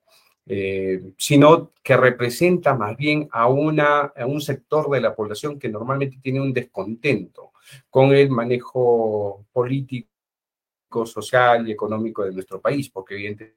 [0.46, 5.68] eh, sino que representa más bien a, una, a un sector de la población que
[5.68, 7.52] normalmente tiene un descontento
[7.88, 10.10] con el manejo político,
[11.06, 13.54] social y económico de nuestro país, porque evidentemente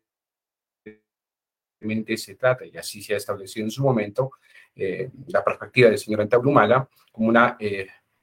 [2.17, 4.31] se trata, y así se ha establecido en su momento,
[4.75, 7.57] eh, la perspectiva del señor Antablumala como una,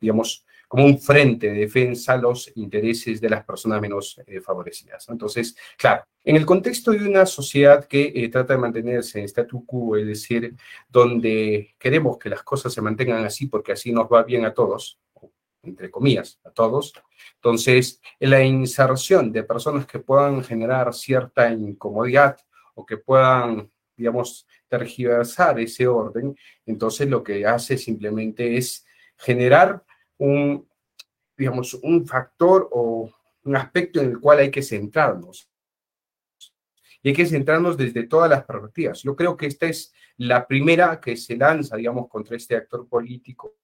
[0.01, 0.45] digamos,
[0.75, 5.09] como un frente de defensa los intereses de las personas menos eh, favorecidas.
[5.09, 9.65] Entonces, claro, en el contexto de una sociedad que eh, trata de mantenerse en statu
[9.65, 10.57] quo, es decir,
[10.89, 14.99] donde queremos que las cosas se mantengan así porque así nos va bien a todos,
[15.63, 16.93] entre comillas, a todos,
[17.37, 22.37] entonces la inserción de personas que puedan generar cierta incomodidad
[22.75, 28.85] o que puedan digamos, tergiversar ese orden, entonces lo que hace simplemente es
[29.17, 29.85] generar
[30.19, 30.69] un,
[31.37, 33.11] digamos, un factor o
[33.45, 35.49] un aspecto en el cual hay que centrarnos.
[37.03, 39.03] Y hay que centrarnos desde todas las perspectivas.
[39.03, 43.57] Yo creo que esta es la primera que se lanza, digamos, contra este actor político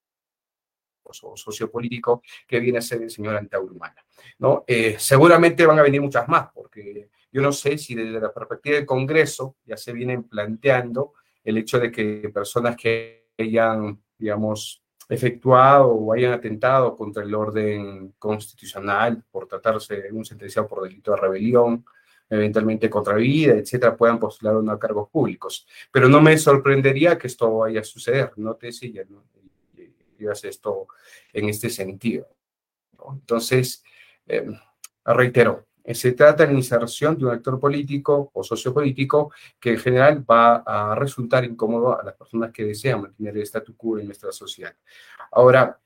[1.23, 4.05] o sociopolítico que viene a ser el señor Antaurumana.
[4.39, 4.65] ¿no?
[4.67, 8.77] Eh, seguramente van a venir muchas más, porque yo no sé si desde la perspectiva
[8.77, 14.80] del Congreso ya se vienen planteando el hecho de que personas que hayan, digamos,
[15.11, 21.11] efectuado o hayan atentado contra el orden constitucional por tratarse de un sentenciado por delito
[21.11, 21.85] de rebelión,
[22.29, 25.67] eventualmente contra vida, etcétera, puedan postular unos cargos públicos.
[25.91, 29.25] Pero no me sorprendería que esto vaya a suceder, no te sigas, ¿no?
[30.17, 30.87] digas esto
[31.33, 32.29] en este sentido.
[33.13, 33.83] Entonces,
[34.27, 34.55] em,
[35.05, 40.25] reitero, se trata de la inserción de un actor político o sociopolítico que en general
[40.31, 44.33] va a resultar incómodo a las personas que desean mantener el statu quo en nuestra
[44.33, 44.75] sociedad.
[45.33, 45.79] Ahora,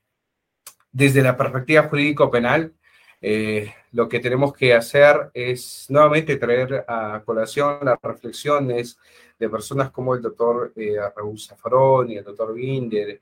[0.91, 2.73] desde la perspectiva jurídico-penal,
[3.21, 8.97] eh, lo que tenemos que hacer es nuevamente traer a colación las reflexiones
[9.39, 13.21] de personas como el doctor eh, Raúl Zafarón y el doctor Binder,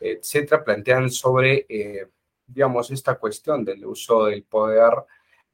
[0.00, 2.06] etcétera, plantean sobre, eh,
[2.46, 4.92] digamos, esta cuestión del uso del poder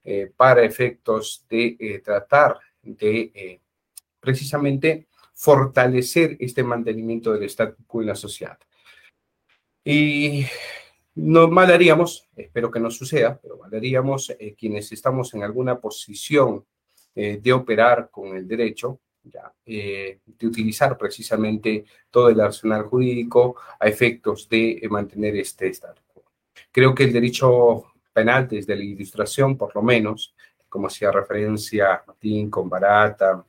[0.07, 3.61] eh, para efectos de tratar de
[4.21, 8.59] precisamente fortalecer este mantenimiento del statu quo en la sociedad.
[9.85, 10.47] Y
[11.15, 15.79] no mal haríamos, espero que no suceda, pero mal haríamos eh, quienes estamos en alguna
[15.79, 16.65] posición
[17.15, 19.01] eh, de operar con el derecho,
[19.65, 25.97] eh, de utilizar precisamente todo el arsenal jurídico a efectos de mantener este estado.
[26.73, 27.85] Creo que el derecho
[28.17, 30.35] penal, desde la ilustración por lo menos,
[30.71, 33.45] como hacía referencia Martín con Barata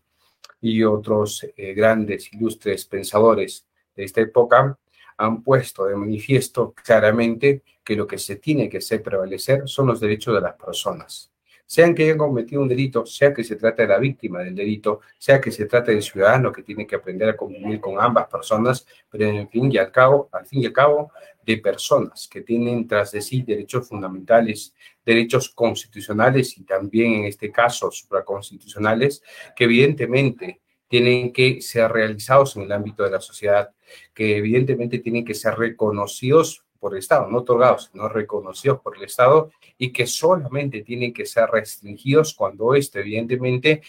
[0.60, 3.66] y otros grandes, ilustres pensadores
[3.96, 4.78] de esta época,
[5.18, 10.00] han puesto de manifiesto claramente que lo que se tiene que hacer prevalecer son los
[10.00, 11.32] derechos de las personas.
[11.68, 15.02] Sean que hayan cometido un delito, sea que se trate de la víctima del delito,
[15.18, 18.88] sea que se trate del ciudadano que tiene que aprender a convivir con ambas personas,
[19.10, 21.12] pero en fin y al cabo, al fin y al cabo,
[21.46, 24.74] de personas que tienen tras de sí derechos fundamentales,
[25.06, 29.22] derechos constitucionales y también en este caso supraconstitucionales,
[29.54, 33.72] que evidentemente tienen que ser realizados en el ámbito de la sociedad,
[34.14, 39.04] que evidentemente tienen que ser reconocidos por el Estado, no otorgados, sino reconocidos por el
[39.04, 43.82] Estado y que solamente tienen que ser restringidos cuando esto evidentemente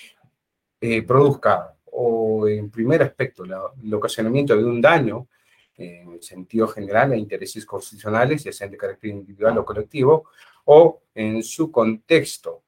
[0.81, 5.29] eh, produzca o en primer aspecto el ocasionamiento de un daño
[5.77, 10.29] en el sentido general a intereses constitucionales, ya sean de carácter individual o colectivo,
[10.65, 12.63] o en su contexto,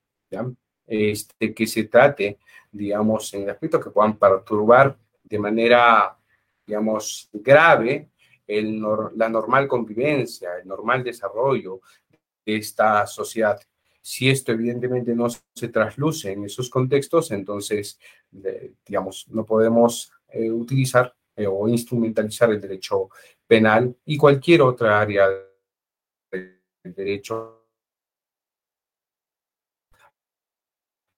[0.86, 2.38] Este, que se trate
[2.72, 6.16] digamos, en aspectos que puedan perturbar de manera,
[6.66, 8.10] digamos, grave
[8.51, 8.82] el,
[9.14, 11.80] la normal convivencia, el normal desarrollo
[12.44, 13.61] de esta sociedad.
[14.03, 17.98] Si esto evidentemente no se trasluce en esos contextos, entonces,
[18.86, 23.11] digamos, no podemos eh, utilizar eh, o instrumentalizar el derecho
[23.46, 25.28] penal y cualquier otra área
[26.30, 27.57] del derecho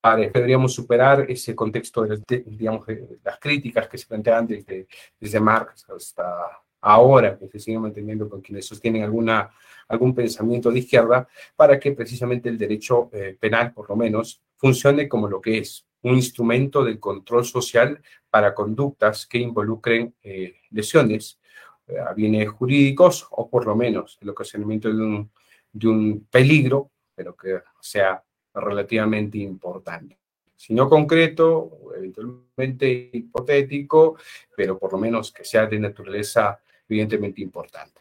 [0.03, 4.89] deberíamos superar ese contexto de, digamos, de las críticas que se plantean desde,
[5.21, 9.51] desde Marx hasta ahora, que se siguen manteniendo con quienes sostienen alguna,
[9.89, 11.27] algún pensamiento de izquierda,
[11.57, 15.87] para que precisamente el derecho eh, penal, por lo menos, funcione como lo que es,
[16.03, 21.39] un instrumento del control social para conductas que involucren eh, lesiones
[21.87, 25.31] eh, bienes jurídicos o por lo menos el ocasionamiento de un,
[25.73, 28.23] de un peligro, pero que sea
[28.55, 30.19] relativamente importante.
[30.57, 34.17] Si no concreto, eventualmente hipotético,
[34.57, 36.61] pero por lo menos que sea de naturaleza
[36.93, 38.01] evidentemente importante.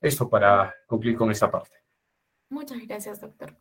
[0.00, 1.72] Esto para concluir con esta parte.
[2.50, 3.56] Muchas gracias, doctor.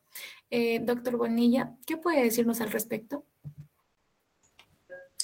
[0.49, 3.25] Eh, doctor Bonilla, ¿qué puede decirnos al respecto?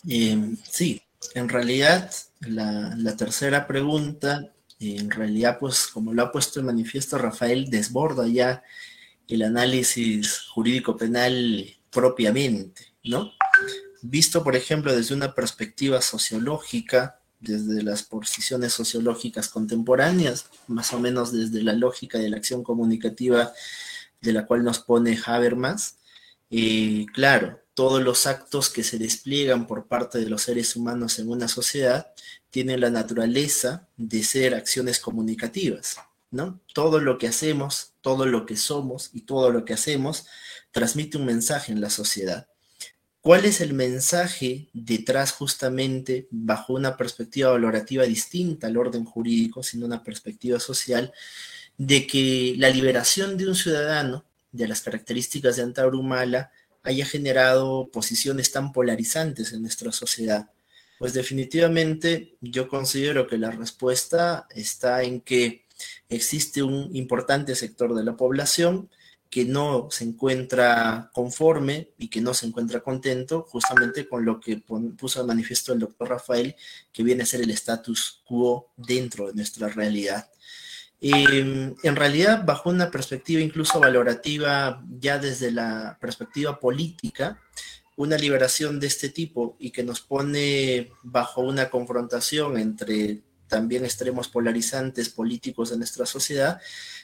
[0.07, 1.01] Eh, sí,
[1.33, 7.17] en realidad la, la, tercera pregunta, en realidad, pues como lo ha puesto en manifiesto
[7.17, 8.61] Rafael, desborda ya
[9.27, 13.31] el análisis jurídico penal propiamente, ¿no?
[14.03, 21.31] Visto, por ejemplo, desde una perspectiva sociológica, desde las posiciones sociológicas contemporáneas, más o menos
[21.31, 23.53] desde la lógica de la acción comunicativa
[24.21, 25.97] de la cual nos pone Habermas,
[26.49, 31.29] eh, claro, todos los actos que se despliegan por parte de los seres humanos en
[31.29, 32.07] una sociedad
[32.49, 35.97] tienen la naturaleza de ser acciones comunicativas,
[36.31, 36.61] ¿no?
[36.73, 40.25] Todo lo que hacemos, todo lo que somos y todo lo que hacemos
[40.71, 42.47] transmite un mensaje en la sociedad.
[43.25, 49.87] ¿Cuál es el mensaje detrás justamente bajo una perspectiva valorativa distinta al orden jurídico, sino
[49.87, 51.11] una perspectiva social,
[51.75, 56.51] de que la liberación de un ciudadano de las características de Antaurumala
[56.83, 60.51] haya generado posiciones tan polarizantes en nuestra sociedad?
[60.99, 65.65] Pues definitivamente yo considero que la respuesta está en que
[66.09, 68.87] existe un importante sector de la población
[69.29, 74.63] que no se encuentra conforme y que no se encuentra contento justamente con lo que
[74.97, 76.55] puso de manifiesto el doctor Rafael,
[76.93, 80.29] que viene a ser el status quo dentro de nuestra realidad.
[81.01, 87.39] Em, en realidad, bajo una perspectiva incluso valorativa, ya desde la perspectiva política,
[87.97, 94.27] una liberación de este tipo y que nos pone bajo una confrontación entre también extremos
[94.27, 96.59] polarizantes políticos de nuestra sociedad,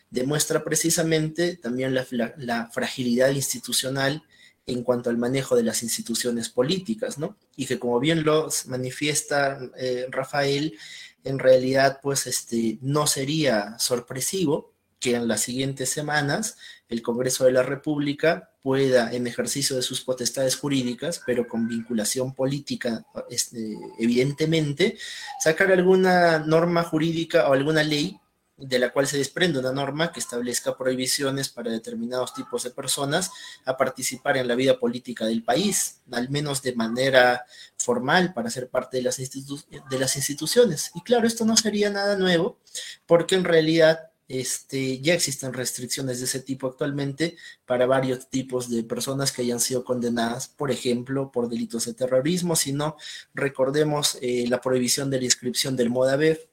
[0.10, 4.24] demuestra precisamente también la, fragilidad institucional
[4.66, 7.38] en cuanto al manejo de las instituciones políticas, ¿no?
[7.56, 10.78] Y que como bien lo manifiesta eh, Rafael,
[11.24, 14.71] en realidad pues este, no sería sorpresivo
[15.02, 20.02] que en las siguientes semanas el Congreso de la República pueda, en ejercicio de sus
[20.02, 24.98] potestades jurídicas, pero con vinculación política, este, evidentemente,
[25.40, 28.18] sacar alguna norma jurídica o alguna ley
[28.58, 33.32] de la cual se desprende una norma que establezca prohibiciones para determinados tipos de personas
[33.66, 37.44] a participar en la vida política del país, al menos de manera
[37.78, 40.92] formal para ser parte de las, de las instituciones.
[40.94, 42.60] Y claro, esto no sería nada nuevo,
[43.08, 48.84] porque en realidad este, ya existen restricciones de ese tipo actualmente para varios tipos de
[48.84, 52.98] personas que hayan sido condenadas, por ejemplo, por delitos de terrorismo, si no,
[53.34, 56.46] recordemos eh, la prohibición de la inscripción del MODAVEF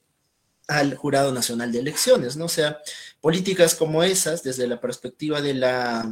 [0.67, 2.45] al Jurado Nacional de Elecciones, ¿no?
[2.45, 2.79] O sea,
[3.21, 6.09] políticas como esas, desde la perspectiva de la,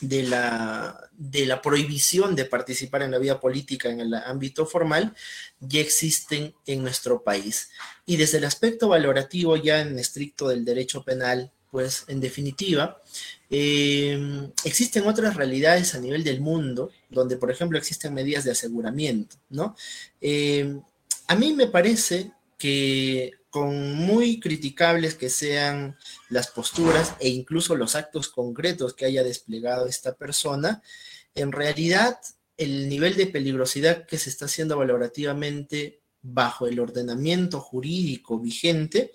[0.00, 5.14] de la, de la prohibición de participar en la vida política en el ámbito formal,
[5.60, 7.70] ya existen en nuestro país.
[8.06, 13.00] Y desde el aspecto valorativo, ya en estricto del derecho penal, pues en definitiva,
[13.50, 19.36] eh, existen otras realidades a nivel del mundo, donde por ejemplo existen medidas de aseguramiento,
[19.50, 19.76] ¿no?
[20.20, 20.80] Eh,
[21.26, 25.96] a mí me parece que con muy criticables que sean
[26.28, 30.80] las posturas e incluso los actos concretos que haya desplegado esta persona,
[31.34, 32.20] en realidad
[32.56, 36.00] el nivel de peligrosidad que se está haciendo valorativamente
[36.32, 39.12] bajo el ordenamiento jurídico vigente,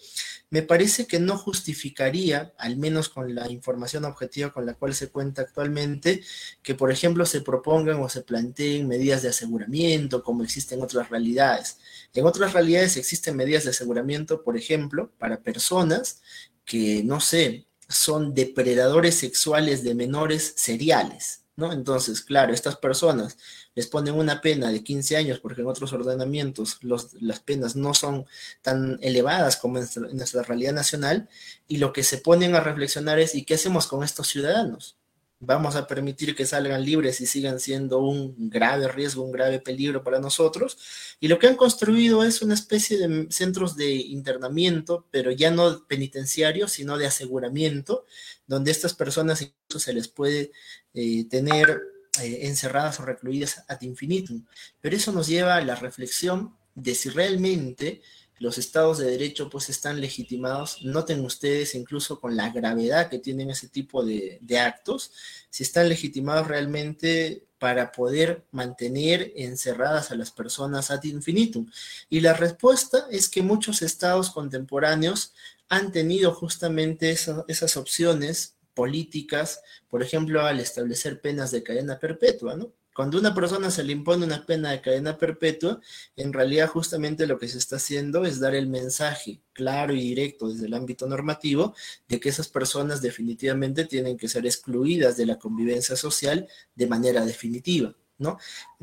[0.49, 5.09] me parece que no justificaría, al menos con la información objetiva con la cual se
[5.09, 6.22] cuenta actualmente,
[6.61, 11.09] que por ejemplo se propongan o se planteen medidas de aseguramiento como existen en otras
[11.09, 11.80] realidades.
[12.14, 16.22] En otras realidades existen medidas de aseguramiento, por ejemplo, para personas
[16.66, 21.71] que, no sé, son depredadores sexuales de menores seriales, ¿no?
[21.71, 23.37] Entonces, claro, estas personas
[23.75, 28.25] les ponen una pena de 15 años porque en otros ordenamientos las penas no son
[28.61, 31.29] tan elevadas como en nuestra realidad nacional
[31.67, 34.97] y lo que se ponen a reflexionar es ¿y qué hacemos con estos ciudadanos?
[35.45, 40.03] Vamos a permitir que salgan libres y sigan siendo un grave riesgo, un grave peligro
[40.03, 40.77] para nosotros.
[41.19, 45.85] Y lo que han construido es una especie de centros de internamiento, pero ya no
[45.85, 48.05] penitenciarios, sino de aseguramiento,
[48.47, 50.51] donde estas personas se les puede
[50.93, 51.81] eh, tener
[52.21, 54.45] eh, encerradas o recluidas ad infinitum.
[54.81, 58.01] Pero eso nos lleva a la reflexión de si realmente
[58.39, 63.49] los estados de derecho pues están legitimados, noten ustedes incluso con la gravedad que tienen
[63.49, 65.11] ese tipo de, actos,
[65.49, 71.69] si están legitimados realmente para poder mantener encerradas a las personas ad infinitum.
[72.09, 75.34] Y la respuesta es que muchos estados contemporáneos
[75.69, 77.15] han tenido justamente
[77.47, 82.73] esas opciones políticas, por ejemplo, al establecer penas de cadena perpetua, ¿no?
[82.93, 85.81] Cuando una persona se le impone una pena de cadena perpetua,
[86.15, 90.49] en realidad justamente lo que se está haciendo es dar el mensaje claro y directo
[90.49, 91.75] desde el ámbito normativo
[92.07, 97.25] de que esas personas definitivamente tienen que ser excluidas de la convivencia social de manera
[97.25, 97.95] definitiva.
[98.19, 98.37] ¿no?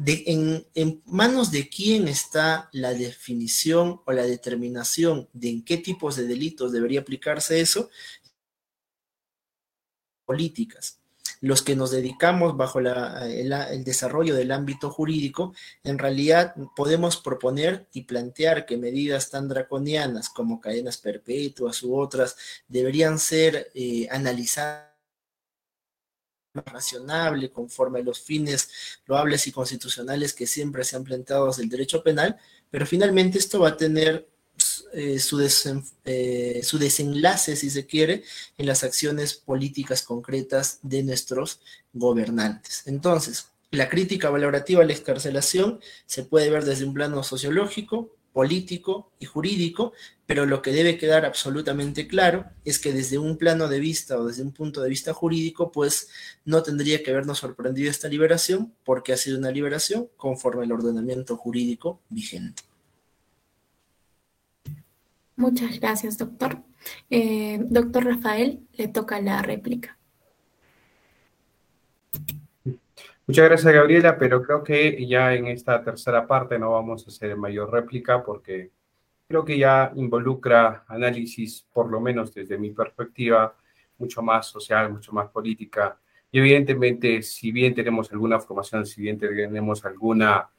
[0.05, 6.17] En, en, manos de quién está la definición o la determinación de en qué tipos
[6.17, 7.91] de delitos debería aplicarse eso?
[10.25, 11.00] Políticas
[11.41, 18.03] los que nos dedicamos bajo el, desarrollo del ámbito jurídico, en realidad podemos proponer y
[18.03, 22.37] plantear que medidas tan draconianas como cadenas perpetuas u otras
[22.69, 24.91] deberían ser eh, analizadas
[26.55, 28.69] racionable conforme a los fines
[29.07, 32.37] loables y constitucionales que siempre se han planteado desde el derecho penal,
[32.71, 34.30] pero finalmente esto va a tener
[34.93, 35.41] eh, su,
[36.05, 38.25] eh, su, desenlace, si se quiere,
[38.59, 41.61] en las acciones políticas concretas de nuestros
[41.93, 42.83] gobernantes.
[42.87, 49.13] Entonces, la crítica valorativa a la excarcelación se puede ver desde un plano sociológico, político
[49.19, 49.93] y jurídico,
[50.27, 54.27] pero lo que debe quedar absolutamente claro es que desde un plano de vista o
[54.27, 56.09] desde un punto de vista jurídico, pues
[56.45, 61.37] no tendría que habernos sorprendido esta liberación porque ha sido una liberación conforme al ordenamiento
[61.37, 62.70] jurídico vigente.
[65.41, 66.59] Muchas gracias, doctor.
[67.09, 69.97] Eh, doctor Rafael, le toca la réplica.
[73.27, 77.39] Muchas gracias, Gabriela, pero creo que ya en esta tercera parte no vamos a hacer
[77.39, 78.71] mayor réplica porque
[79.27, 83.57] creo que ya involucra análisis, por lo menos desde mi perspectiva,
[83.97, 85.97] mucho más social, mucho más política.
[86.31, 90.51] Y evidentemente, si bien tenemos alguna formación, si bien tenemos alguna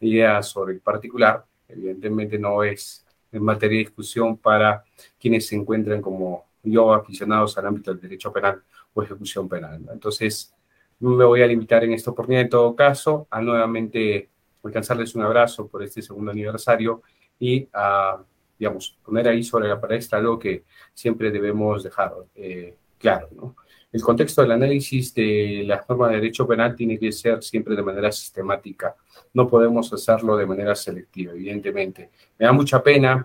[0.00, 3.03] idea sobre el particular, evidentemente no es
[3.42, 4.84] materia de discusión para
[5.18, 8.62] quienes se encuentran como yo aficionados al ámbito del derecho penal
[8.92, 9.80] o ejecución penal.
[9.92, 10.54] Entonces,
[11.00, 14.28] me voy a limitar en esta oportunidad, en todo caso, a nuevamente
[14.62, 17.02] alcanzarles un abrazo por este segundo aniversario
[17.38, 18.22] y a,
[18.58, 20.64] digamos, poner ahí sobre la palestra algo que
[20.94, 23.56] siempre debemos dejar eh, claro, ¿no?
[23.94, 27.82] El contexto del análisis de las normas de derecho penal tiene que ser siempre de
[27.84, 28.96] manera sistemática.
[29.34, 32.10] No podemos hacerlo de manera selectiva, evidentemente.
[32.36, 33.24] Me da mucha pena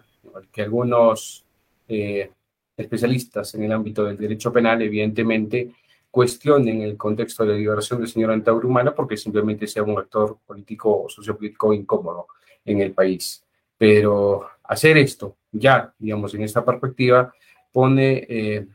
[0.51, 1.43] que algunos
[1.88, 2.30] eh,
[2.78, 5.72] especialistas en el ámbito del derecho penal, evidentemente,
[6.11, 11.05] cuestionen el contexto de la liberación del señor Antaurumana porque simplemente sea un actor político
[11.05, 12.28] o sociopolítico incómodo
[12.63, 13.43] en el país.
[13.76, 17.34] Pero hacer esto ya, digamos, en esta perspectiva,
[17.72, 18.67] pone eh,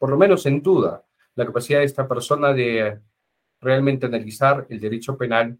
[0.00, 2.98] por lo menos en duda la capacidad de esta persona de
[3.60, 5.58] realmente analizar el derecho penal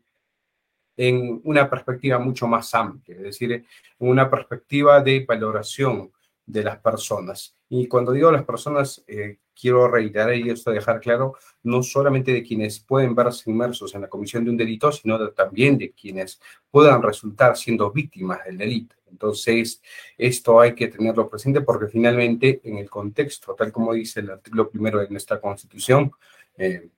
[0.97, 3.67] en una perspectiva mucho más amplia, es decir,
[3.99, 6.11] una perspectiva de valoración
[6.47, 7.55] de las personas.
[7.69, 12.43] Y cuando digo las personas, eh, quiero reiterar y esto dejar claro, no solamente de
[12.43, 17.03] quienes pueden verse inmersos en la comisión de un delito, sino también de quienes puedan
[17.03, 18.97] resultar siendo víctimas del delito.
[19.11, 19.83] Entonces,
[20.17, 24.71] esto hay que tenerlo presente porque finalmente en el contexto, tal como dice el artículo
[24.71, 26.13] primero de nuestra Constitución,
[26.57, 26.89] eh,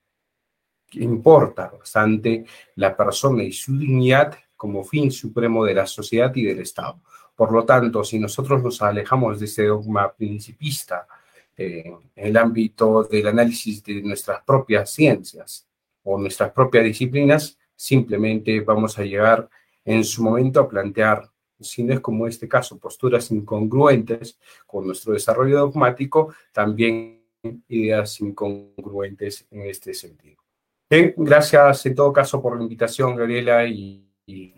[0.95, 2.45] importa bastante
[2.77, 7.01] la persona y su dignidad como fin supremo de la sociedad y del Estado.
[7.35, 11.09] Por lo tanto, si nosotros nos alejamos de ese dogma principista
[11.57, 15.67] eh, en el ámbito del análisis de nuestras propias ciencias
[16.05, 19.49] o nuestras propias disciplinas, simplemente vamos a llegar
[19.85, 21.29] en su momento a plantear,
[21.63, 27.23] si no es como este caso, posturas incongruentes con nuestro desarrollo dogmático, también
[27.69, 30.41] ideas incongruentes en este sentido.
[30.89, 34.55] gracias en todo caso por la invitación, Gabriela, y, y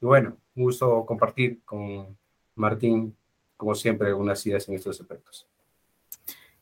[0.00, 2.16] bueno, un gusto compartir con
[2.56, 3.16] Martín,
[3.56, 5.46] como siempre, algunas ideas en estos aspectos.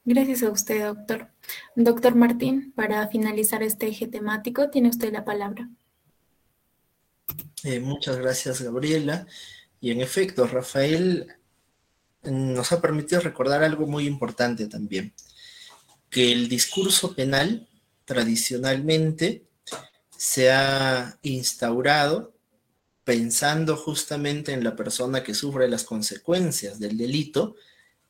[0.05, 1.29] Gracias a usted, doctor.
[1.77, 5.69] Doctor Martín, para finalizar este eje temático, tiene usted la palabra.
[7.65, 9.27] Eh, muchas gracias, Gabriela.
[9.83, 11.27] Y en efecto, Rafael
[12.23, 15.13] nos ha permitido recordar algo muy importante también,
[16.09, 17.69] que el discurso penal
[18.05, 19.45] tradicionalmente
[20.17, 22.33] se ha instaurado
[23.03, 27.57] pensando justamente en la persona que sufre las consecuencias del delito,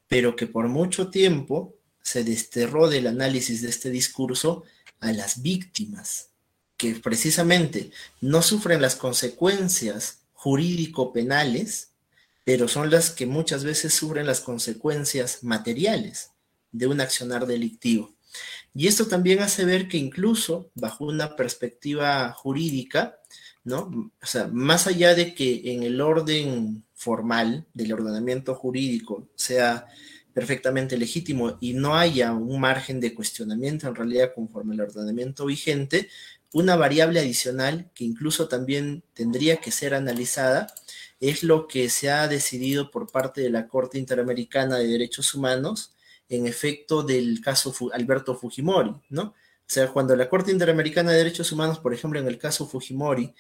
[0.09, 4.65] pero que por mucho tiempo se desterró del análisis de este discurso
[5.01, 6.29] a las víctimas,
[6.77, 11.93] que precisamente no sufren las consecuencias jurídico-penales,
[12.43, 16.33] pero son las que muchas veces sufren las consecuencias materiales
[16.73, 18.13] de un accionar delictivo.
[18.75, 23.21] Y esto también hace ver que incluso bajo una perspectiva jurídica,
[23.63, 24.11] ¿no?
[24.21, 29.87] O sea, más allá de que en el orden formal del ordenamiento jurídico sea
[30.35, 36.09] perfectamente legítimo y no haya un margen de cuestionamiento en realidad conforme al ordenamiento vigente,
[36.53, 40.67] una variable adicional que incluso también tendría que ser analizada
[41.21, 45.95] es lo que se ha decidido por parte de la Corte Interamericana de Derechos Humanos
[46.29, 49.23] en efecto del caso Alberto Fujimori, ¿no?
[49.23, 53.35] O sea, cuando la Corte Interamericana de Derechos Humanos, por ejemplo, en el caso Fujimori,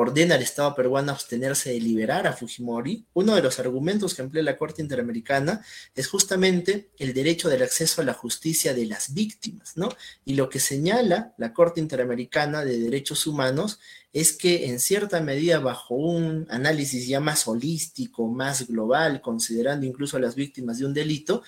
[0.00, 4.44] ordena al Estado peruano abstenerse de liberar a Fujimori, uno de los argumentos que emplea
[4.44, 5.60] la Corte Interamericana
[5.92, 9.88] es justamente el derecho del acceso a la justicia de las víctimas, ¿no?
[10.24, 13.80] Y lo que señala la Corte Interamericana de Derechos Humanos
[14.12, 20.16] es que en cierta medida, bajo un análisis ya más holístico, más global, considerando incluso
[20.16, 21.42] a las víctimas de un delito,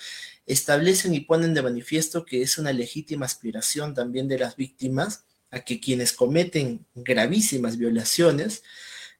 [0.45, 5.59] establecen y ponen de manifiesto que es una legítima aspiración también de las víctimas a
[5.61, 8.63] que quienes cometen gravísimas violaciones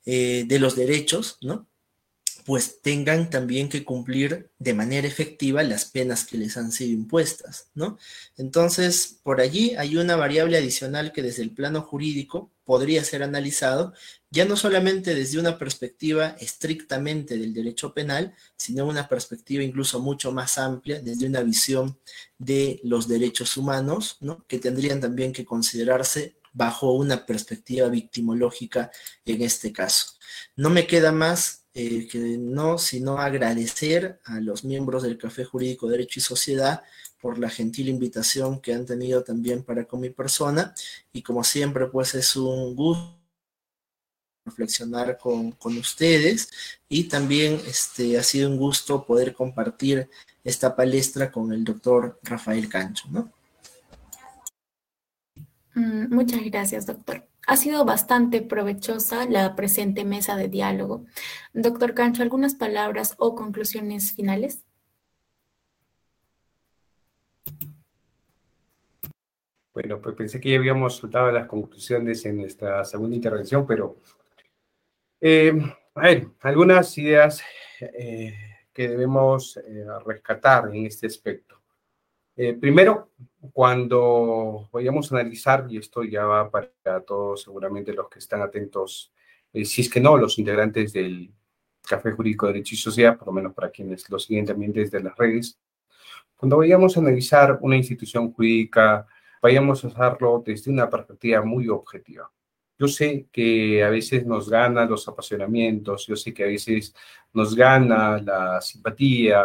[0.06, 1.68] eh, de los derechos, ¿no?
[2.46, 7.68] Pues tengan también que cumplir de manera efectiva las penas que les han sido impuestas,
[7.74, 7.98] ¿no?
[8.38, 13.94] Entonces, por allí hay una variable adicional que desde el plano jurídico podría ser analizado,
[14.30, 20.32] ya no solamente desde una perspectiva estrictamente del derecho penal, sino una perspectiva incluso mucho
[20.32, 21.98] más amplia, desde una visión
[22.38, 24.46] de los derechos humanos, ¿no?
[24.48, 28.92] Que tendrían también que considerarse bajo una perspectiva victimológica
[29.26, 30.14] en este caso.
[30.56, 35.88] No me queda más eh, que no sino agradecer a los miembros del Café Jurídico
[35.88, 36.84] Derecho y Sociedad
[37.22, 40.74] por la gentil invitación que han tenido también para con mi persona
[41.14, 43.22] y como siempre pues es un gusto
[44.44, 46.50] reflexionar con, con, ustedes
[46.90, 50.10] y también este, ha sido un gusto poder compartir
[50.44, 53.08] esta palestra con el doctor Rafael Cancho.
[53.12, 53.32] ¿no?
[55.76, 57.31] Mm, muchas gracias, doctor.
[57.48, 61.06] Ha sido bastante provechosa la presente mesa de diálogo.
[61.54, 64.64] Doctor Cancho, ¿algunas palabras o conclusiones finales?
[69.74, 73.98] Bueno, pues pensé que ya habíamos soltado las conclusiones en nuestra segunda intervención, pero
[75.22, 75.54] eh,
[75.96, 77.42] a ver, algunas ideas
[77.80, 78.34] eh,
[78.74, 81.61] que debemos eh, rescatar en este aspecto.
[82.60, 83.10] Primero,
[83.54, 89.12] cuando vayamos a analizar, y esto ya va para todos seguramente los que están atentos,
[89.54, 91.32] si es que no, los integrantes del
[91.82, 95.02] Café Jurídico de Derecho y Sociedad, por lo menos para quienes lo siguen también desde
[95.02, 95.60] las redes,
[96.36, 99.06] cuando vayamos a analizar una institución jurídica,
[99.42, 102.32] vayamos a hacerlo desde una perspectiva muy objetiva.
[102.80, 106.96] Yo sé que a veces nos ganan los apasionamientos, yo sé que a veces
[107.34, 109.44] nos gana la simpatía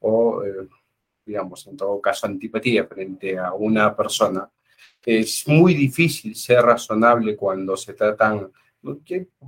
[0.00, 0.68] o, eh,
[1.30, 4.50] digamos, en todo caso, antipatía frente a una persona.
[5.04, 8.50] Es muy difícil ser razonable cuando se tratan,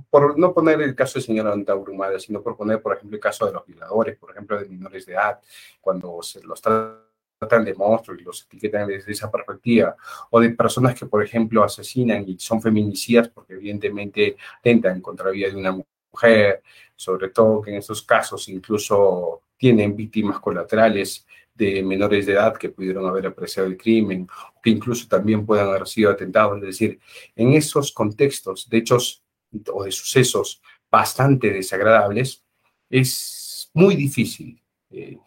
[0.09, 3.45] por no poner el caso del señor Antaurumada, sino por poner, por ejemplo, el caso
[3.45, 5.39] de los violadores, por ejemplo, de menores de edad,
[5.81, 7.03] cuando se los trata
[7.39, 9.97] tratan de monstruos y los etiquetan desde esa perspectiva,
[10.29, 15.31] o de personas que, por ejemplo, asesinan y son feminicidas porque evidentemente atentan contra la
[15.33, 15.77] vida de una
[16.13, 16.63] mujer,
[16.95, 22.69] sobre todo que en estos casos incluso tienen víctimas colaterales de menores de edad que
[22.69, 24.27] pudieron haber apreciado el crimen,
[24.61, 26.57] que incluso también puedan haber sido atentados.
[26.57, 26.99] Es decir,
[27.35, 29.23] en esos contextos de hechos
[29.71, 32.43] o de sucesos bastante desagradables,
[32.89, 35.17] es muy difícil eh,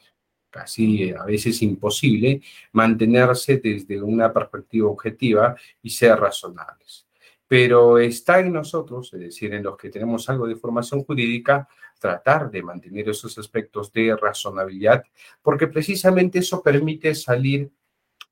[0.57, 2.41] casi eh, a veces imposible,
[2.72, 7.07] mantenerse desde una perspectiva objetiva y ser razonables.
[7.47, 11.68] Pero está en nosotros, es decir, en los que tenemos algo de formación jurídica,
[11.99, 15.05] tratar de mantener esos aspectos de razonabilidad,
[15.43, 17.71] porque precisamente eso permite salir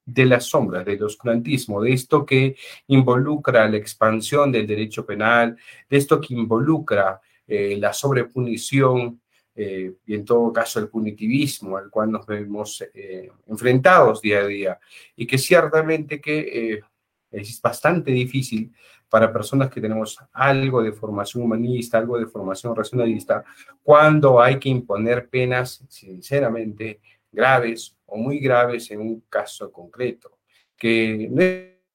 [0.05, 2.57] de la sombra del oscurantismo, de esto que
[2.89, 5.57] involucra la expansión del derecho penal,
[5.89, 9.21] de esto que involucra eh, la sobrepunición,
[9.57, 14.47] eh, y en todo caso el punitivismo al cual nos vemos eh, enfrentados día a
[14.47, 14.81] día
[15.15, 16.83] y que ciertamente que
[17.31, 18.73] es bastante difícil
[19.15, 23.45] para personas que tenemos algo de formación humanista, algo de formación racionalista,
[23.81, 26.99] cuando hay que imponer penas sinceramente
[27.31, 30.39] graves o muy graves en un caso concreto,
[30.77, 31.29] que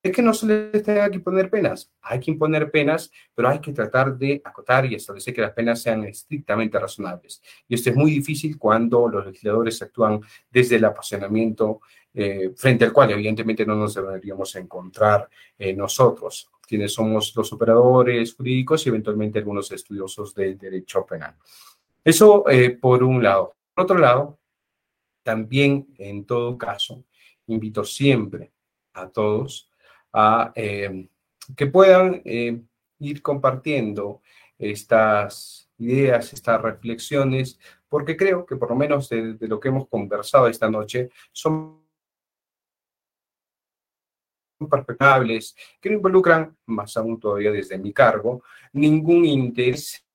[0.02, 3.60] es que no se les tenga que poner penas, hay que imponer penas, pero hay
[3.60, 7.42] que tratar de acotar y establecer que las penas sean estrictamente razonables.
[7.68, 11.82] Y esto es muy difícil cuando los legisladores actúan desde el apasionamiento,
[12.14, 18.34] eh, frente al cual evidentemente no nos deberíamos encontrar eh, nosotros, quienes somos los operadores
[18.36, 21.36] jurídicos y eventualmente algunos estudiosos del derecho penal.
[22.04, 23.56] Eso eh, por un lado.
[23.74, 24.40] Por otro lado,
[25.24, 27.04] también en todo caso,
[27.48, 28.52] invito siempre
[28.94, 29.69] a todos
[30.56, 31.08] eh,
[31.56, 32.62] que puedan eh,
[33.00, 34.22] ir compartiendo
[34.58, 40.48] estas ideas, estas reflexiones, porque creo que por lo menos de, lo que hemos conversado
[40.48, 41.80] esta noche son
[44.70, 48.44] perfectables, que no involucran, más aún todavía desde mi cargo,
[48.74, 50.06] ningún interés,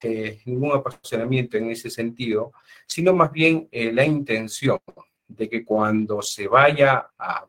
[0.00, 2.52] eh, ningún apasionamiento en ese sentido,
[2.86, 4.78] sino más bien la intención
[5.28, 7.46] de que cuando se vaya a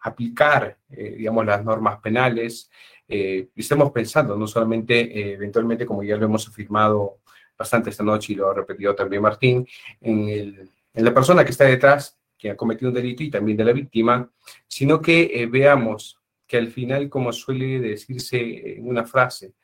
[0.00, 2.70] aplicar, eh, digamos, las normas penales,
[3.08, 7.18] eh, estemos pensando no solamente, eh, eventualmente, como ya lo hemos afirmado
[7.58, 9.66] bastante esta noche y lo ha repetido también Martín,
[10.00, 13.64] en, en la persona que está detrás, que ha cometido un delito y también de
[13.64, 14.30] la víctima,
[14.66, 19.54] sino que veamos que al final, como suele decirse en una frase,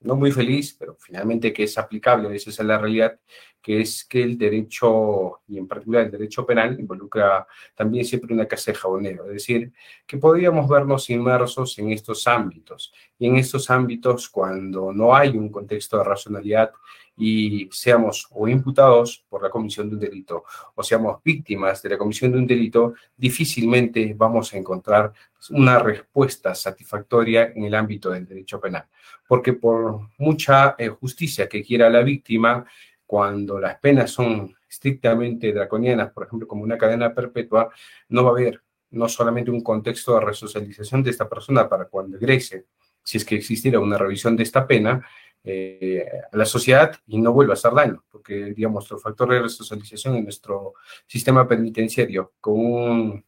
[0.00, 3.18] no muy feliz, pero finalmente que es aplicable, esa es la realidad,
[3.60, 8.46] que es que el derecho, y en particular el derecho penal, involucra también siempre una
[8.46, 9.72] casa de jabonero, es decir,
[10.06, 15.50] que podríamos vernos inmersos en estos ámbitos, y en estos ámbitos cuando no hay un
[15.50, 16.70] contexto de racionalidad
[17.16, 20.44] y seamos o imputados por la comisión de un delito
[20.74, 25.12] o seamos víctimas de la comisión de un delito, difícilmente vamos a encontrar
[25.50, 28.86] una respuesta satisfactoria en el ámbito del derecho penal.
[29.26, 32.64] Porque por mucha eh, justicia que quiera la víctima,
[33.06, 37.70] cuando las penas son estrictamente draconianas, por ejemplo, como una cadena perpetua,
[38.08, 42.16] no va a haber no solamente un contexto de resocialización de esta persona para cuando
[42.16, 42.66] egrese,
[43.02, 45.06] si es que existiera una revisión de esta pena,
[45.48, 49.42] eh, a la sociedad y no vuelva a hacer daño, porque, digamos, nuestro factor de
[49.42, 50.74] resocialización en nuestro
[51.06, 53.24] sistema penitenciario, con un,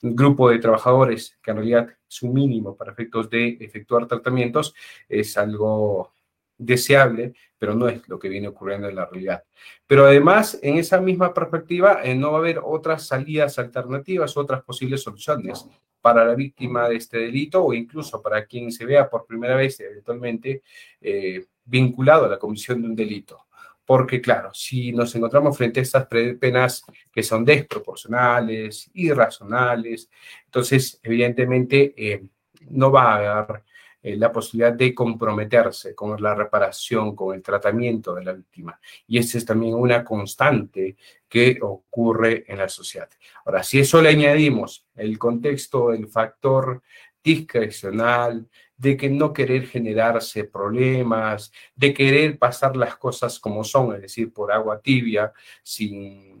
[0.00, 4.72] grupo de trabajadores que en realidad es un mínimo para efectos de efectuar tratamientos,
[5.08, 6.12] es algo
[6.56, 9.42] deseable, pero no es lo que viene ocurriendo en la realidad.
[9.88, 14.62] Pero además, en esa misma perspectiva, eh, no va a haber otras salidas alternativas, otras
[14.62, 15.66] posibles soluciones.
[16.00, 19.80] Para la víctima de este delito o incluso para quien se vea por primera vez
[19.80, 20.62] eventualmente
[21.00, 23.46] eh, vinculado a la comisión de un delito.
[23.84, 30.10] Porque claro, si nos encontramos frente a estas penas que son desproporcionales, irracionales,
[30.44, 32.22] entonces evidentemente eh,
[32.68, 33.62] no va a haber
[34.02, 38.78] eh, la posibilidad de comprometerse con la reparación, con el tratamiento de la víctima.
[39.06, 40.96] Y esa es también una constante
[41.28, 43.08] que ocurre en la sociedad.
[43.44, 46.82] Ahora, si eso le añadimos el contexto, el factor
[47.22, 54.02] discrecional, de que no querer generarse problemas, de querer pasar las cosas como son, es
[54.02, 55.32] decir, por agua tibia,
[55.64, 56.37] sin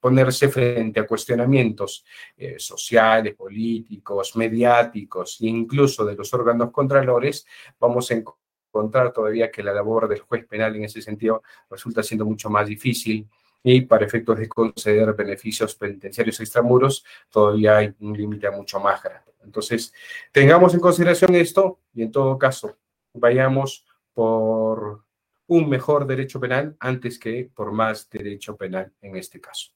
[0.00, 2.04] ponerse frente a cuestionamientos
[2.36, 7.46] eh, sociales, políticos, mediáticos e incluso de los órganos contralores,
[7.78, 12.24] vamos a encontrar todavía que la labor del juez penal en ese sentido resulta siendo
[12.24, 13.28] mucho más difícil
[13.62, 19.32] y para efectos de conceder beneficios penitenciarios extramuros todavía hay un límite mucho más grande.
[19.42, 19.92] Entonces,
[20.32, 22.76] tengamos en consideración esto y en todo caso
[23.12, 25.03] vayamos por
[25.46, 29.70] un mejor derecho penal antes que por más derecho penal en este caso.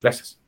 [0.00, 0.40] Gracias.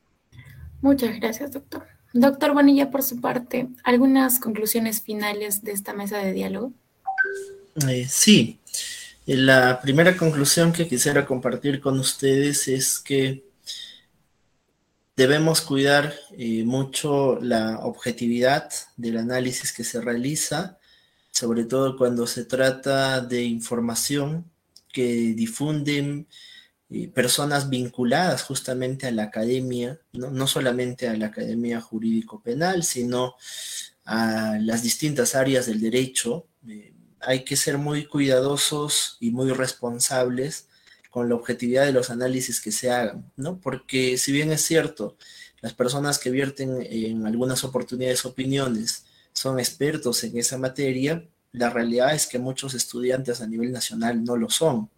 [0.81, 1.87] Muchas gracias, doctor.
[2.13, 6.73] Doctor Bonilla, por su parte, ¿algunas conclusiones finales de esta mesa de diálogo?
[7.89, 8.59] Eh, sí.
[9.25, 13.43] La primera conclusión que quisiera compartir con ustedes es que
[15.15, 20.77] debemos cuidar eh, mucho la objetividad del análisis que se realiza
[21.35, 24.49] sobre todo cuando se trata de información
[24.93, 26.27] que difunden
[26.89, 30.47] eh, personas vinculadas justamente a la academia, ¿no?
[30.47, 33.35] solamente a la academia jurídico-penal, sino
[34.05, 36.47] a las distintas áreas del derecho.
[36.69, 40.69] Eh, hay que ser muy cuidadosos y muy responsables
[41.09, 43.59] con la objetividad de los análisis que se hagan, ¿no?
[43.59, 45.17] Porque si bien es cierto,
[45.59, 49.04] las personas que vierten en algunas oportunidades opiniones
[49.35, 54.37] son expertos en esa materia, la realidad es que muchos estudiantes a nivel nacional no
[54.37, 54.89] lo son.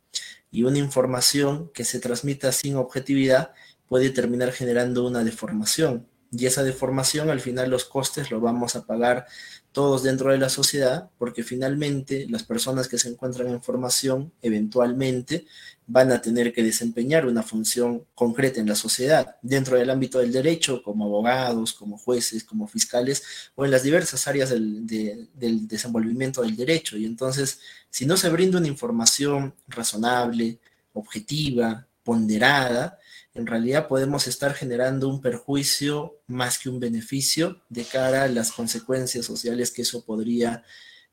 [0.51, 3.51] Y una información que se transmita sin objetividad
[3.87, 6.07] puede terminar generando una deformación.
[6.31, 9.25] Y esa deformación al final los costes lo vamos a pagar
[9.71, 15.45] todos dentro de la sociedad, porque finalmente las personas que se encuentran en formación eventualmente
[15.87, 20.33] van a tener que desempeñar una función concreta en la sociedad, dentro del ámbito del
[20.33, 23.23] derecho, como abogados, como jueces, como fiscales,
[23.55, 26.97] o en las diversas áreas del, del desenvolvimiento del derecho.
[26.97, 27.59] Y entonces,
[27.89, 30.59] si no se brinda una información razonable,
[30.93, 32.99] objetiva, ponderada,
[33.33, 38.51] en realidad podemos estar generando un perjuicio más que un beneficio de cara a las
[38.51, 40.63] consecuencias sociales que eso podría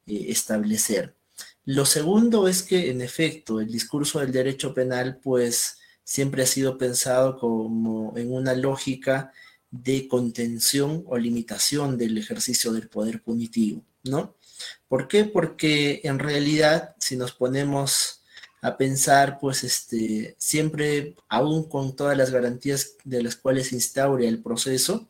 [0.07, 1.15] eh, establecer.
[1.67, 6.77] Lo segundo es que, en efecto, el discurso del derecho penal, pues, siempre ha sido
[6.77, 9.33] pensado como en una lógica
[9.71, 14.35] de contención o limitación del ejercicio del poder punitivo, ¿no?
[14.89, 15.25] ¿Por qué?
[15.25, 18.23] Porque en realidad, si nos ponemos
[18.61, 24.29] a pensar, pues este, siempre, aún con todas las garantías de las cuales se instaure
[24.29, 25.09] el proceso,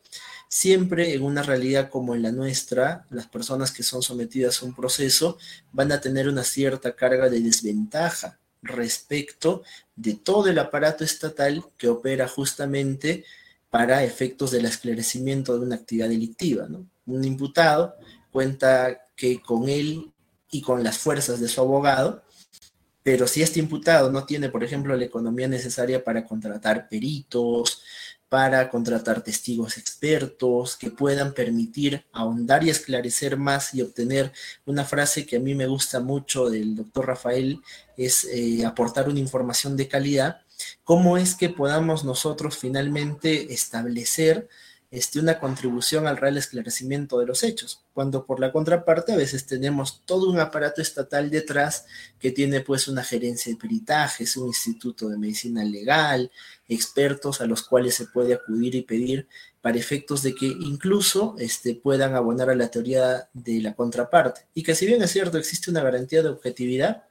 [0.55, 4.73] siempre en una realidad como en la nuestra, las personas que son sometidas a un
[4.73, 5.37] proceso
[5.73, 9.63] van a tener una cierta carga de desventaja respecto
[9.97, 13.25] de todo el aparato estatal que opera justamente
[13.69, 16.69] para efectos del esclarecimiento de una actividad delictiva.
[17.05, 17.95] Un imputado
[18.31, 20.13] cuenta que con él
[20.51, 22.23] y con las fuerzas de su abogado
[23.05, 27.83] pero si este imputado no tiene, por ejemplo, la economía necesaria para contratar peritos,
[28.35, 34.33] para contratar testigos expertos que puedan permitir ahondar y esclarecer más y obtener
[34.65, 37.61] una frase que a mí me gusta mucho del doctor Rafael,
[37.95, 40.41] es eh, aportar una información de calidad,
[40.83, 44.49] ¿cómo es que podamos nosotros finalmente establecer
[44.95, 49.45] este, una contribución al real esclarecimiento de los hechos, cuando por la contraparte a veces
[49.45, 51.85] tenemos todo un aparato estatal detrás
[52.17, 56.31] que tiene pues una gerencia de peritajes, un instituto de medicina legal,
[56.69, 59.27] expertos a los cuales se puede acudir y pedir
[59.61, 64.47] para efectos de que incluso este, puedan abonar a la teoría de la contraparte.
[64.53, 67.03] Y que si bien es cierto existe una garantía de objetividad,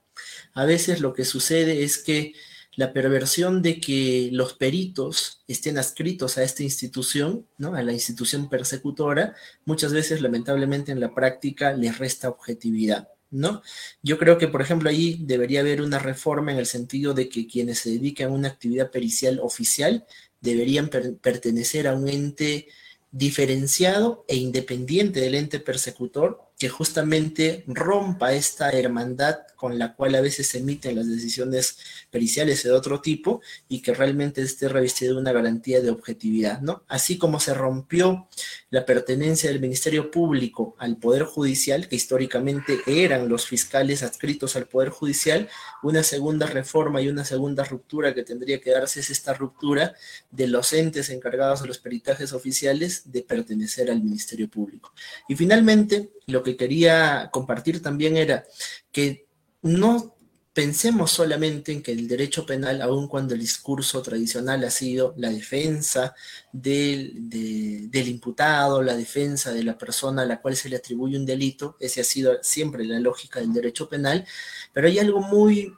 [0.55, 2.33] a veces lo que sucede es que
[2.77, 7.75] la perversión de que los peritos estén adscritos a esta institución, ¿no?
[7.75, 13.09] a la institución persecutora, muchas veces lamentablemente en la práctica les resta objetividad.
[13.31, 13.63] ¿no?
[14.03, 17.47] Yo creo que, por ejemplo, ahí debería haber una reforma en el sentido de que
[17.47, 20.05] quienes se dedican a una actividad pericial oficial
[20.41, 22.69] deberían pertenecer a un ente
[23.11, 30.21] diferenciado e independiente del ente persecutor que justamente rompa esta hermandad con la cual a
[30.21, 31.79] veces se emiten las decisiones
[32.11, 36.85] periciales de otro tipo y que realmente esté revestido de una garantía de objetividad, ¿no?
[36.87, 38.29] Así como se rompió
[38.71, 44.67] la pertenencia del Ministerio Público al Poder Judicial, que históricamente eran los fiscales adscritos al
[44.67, 45.49] Poder Judicial,
[45.83, 49.95] una segunda reforma y una segunda ruptura que tendría que darse es esta ruptura
[50.31, 54.93] de los entes encargados de los peritajes oficiales de pertenecer al Ministerio Público.
[55.29, 58.45] Y finalmente, lo que quería compartir también era
[58.93, 59.27] que
[59.63, 60.15] no
[60.55, 65.31] pensemos solamente en que el derecho penal, aun cuando el discurso tradicional ha sido la
[65.31, 66.15] defensa
[66.53, 71.27] del, del, imputado, la defensa de la persona a la cual se le atribuye un
[71.27, 74.25] delito, esa ha sido siempre la lógica del derecho penal,
[74.73, 75.75] pero hay algo muy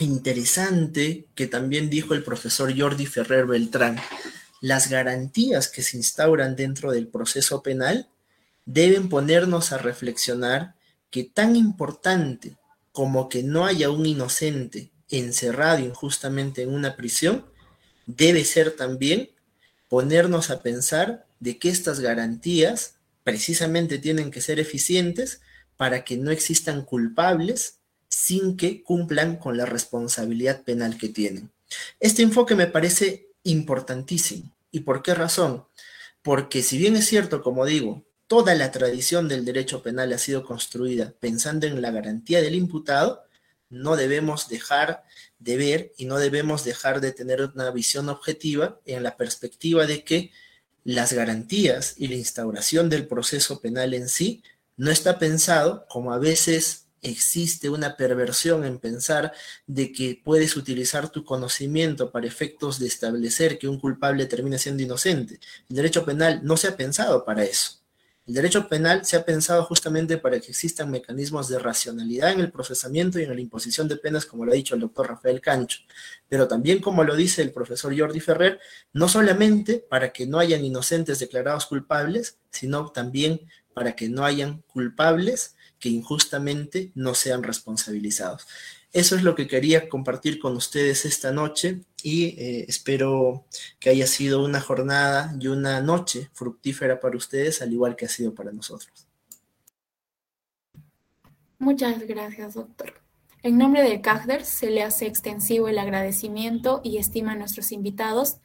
[0.00, 4.00] interesante que también dijo el profesor Jordi Ferrer Beltrán.
[4.60, 8.08] Las garantías que se instauran dentro del proceso penal
[8.68, 10.74] deben ponernos a reflexionar
[11.10, 12.58] que tan importante
[12.92, 17.46] como que no haya un inocente encerrado injustamente en una prisión,
[18.04, 19.30] debe ser también
[19.88, 25.40] ponernos a pensar de que estas garantías precisamente tienen que ser eficientes
[25.78, 27.78] para que no existan culpables
[28.10, 31.50] sin que cumplan con la responsabilidad penal que tienen.
[32.00, 34.52] Este enfoque me parece importantísimo.
[34.70, 35.64] ¿Y por qué razón?
[36.20, 40.44] Porque si bien es cierto, como digo, toda la tradición del derecho penal ha sido
[40.44, 43.24] construida pensando en la garantía del imputado,
[43.70, 45.04] no debemos dejar
[45.38, 50.04] de ver y no debemos dejar de tener una visión objetiva en la perspectiva de
[50.04, 50.30] que
[50.84, 54.42] las garantías y la instauración del proceso penal en sí
[54.76, 59.32] no está pensado como a veces existe una perversión en pensar
[59.66, 64.82] de que puedes utilizar tu conocimiento para efectos de establecer que un culpable termine siendo
[64.82, 65.40] inocente.
[65.68, 67.77] El derecho penal no se ha pensado para eso.
[68.28, 72.52] El derecho penal se ha pensado justamente para que existan mecanismos de racionalidad en el
[72.52, 75.80] procesamiento y en la imposición de penas, como lo ha dicho el doctor Rafael Cancho,
[76.28, 78.60] pero también, como lo dice el profesor Jordi Ferrer,
[78.92, 83.40] no solamente para que no hayan inocentes declarados culpables, sino también
[83.72, 88.46] para que no hayan culpables que injustamente no sean responsabilizados.
[88.92, 93.44] Eso es lo que quería compartir con ustedes esta noche y eh, espero
[93.78, 98.08] que haya sido una jornada y una noche fructífera para ustedes, al igual que ha
[98.08, 99.06] sido para nosotros.
[101.58, 102.94] Muchas gracias, doctor.
[103.42, 108.38] En nombre de CAGDER se le hace extensivo el agradecimiento y estima a nuestros invitados,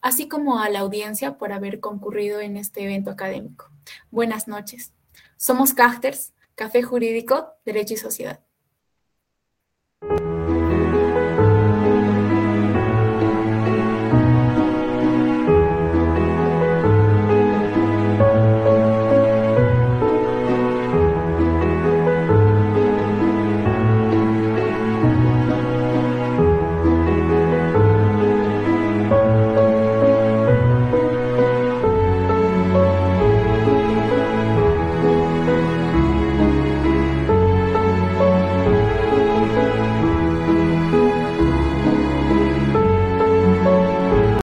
[0.00, 3.70] así como a la audiencia por haber concurrido en este evento académico.
[4.10, 4.92] Buenas noches.
[5.36, 8.40] Somos CAGDERS, Café Jurídico, Derecho y Sociedad.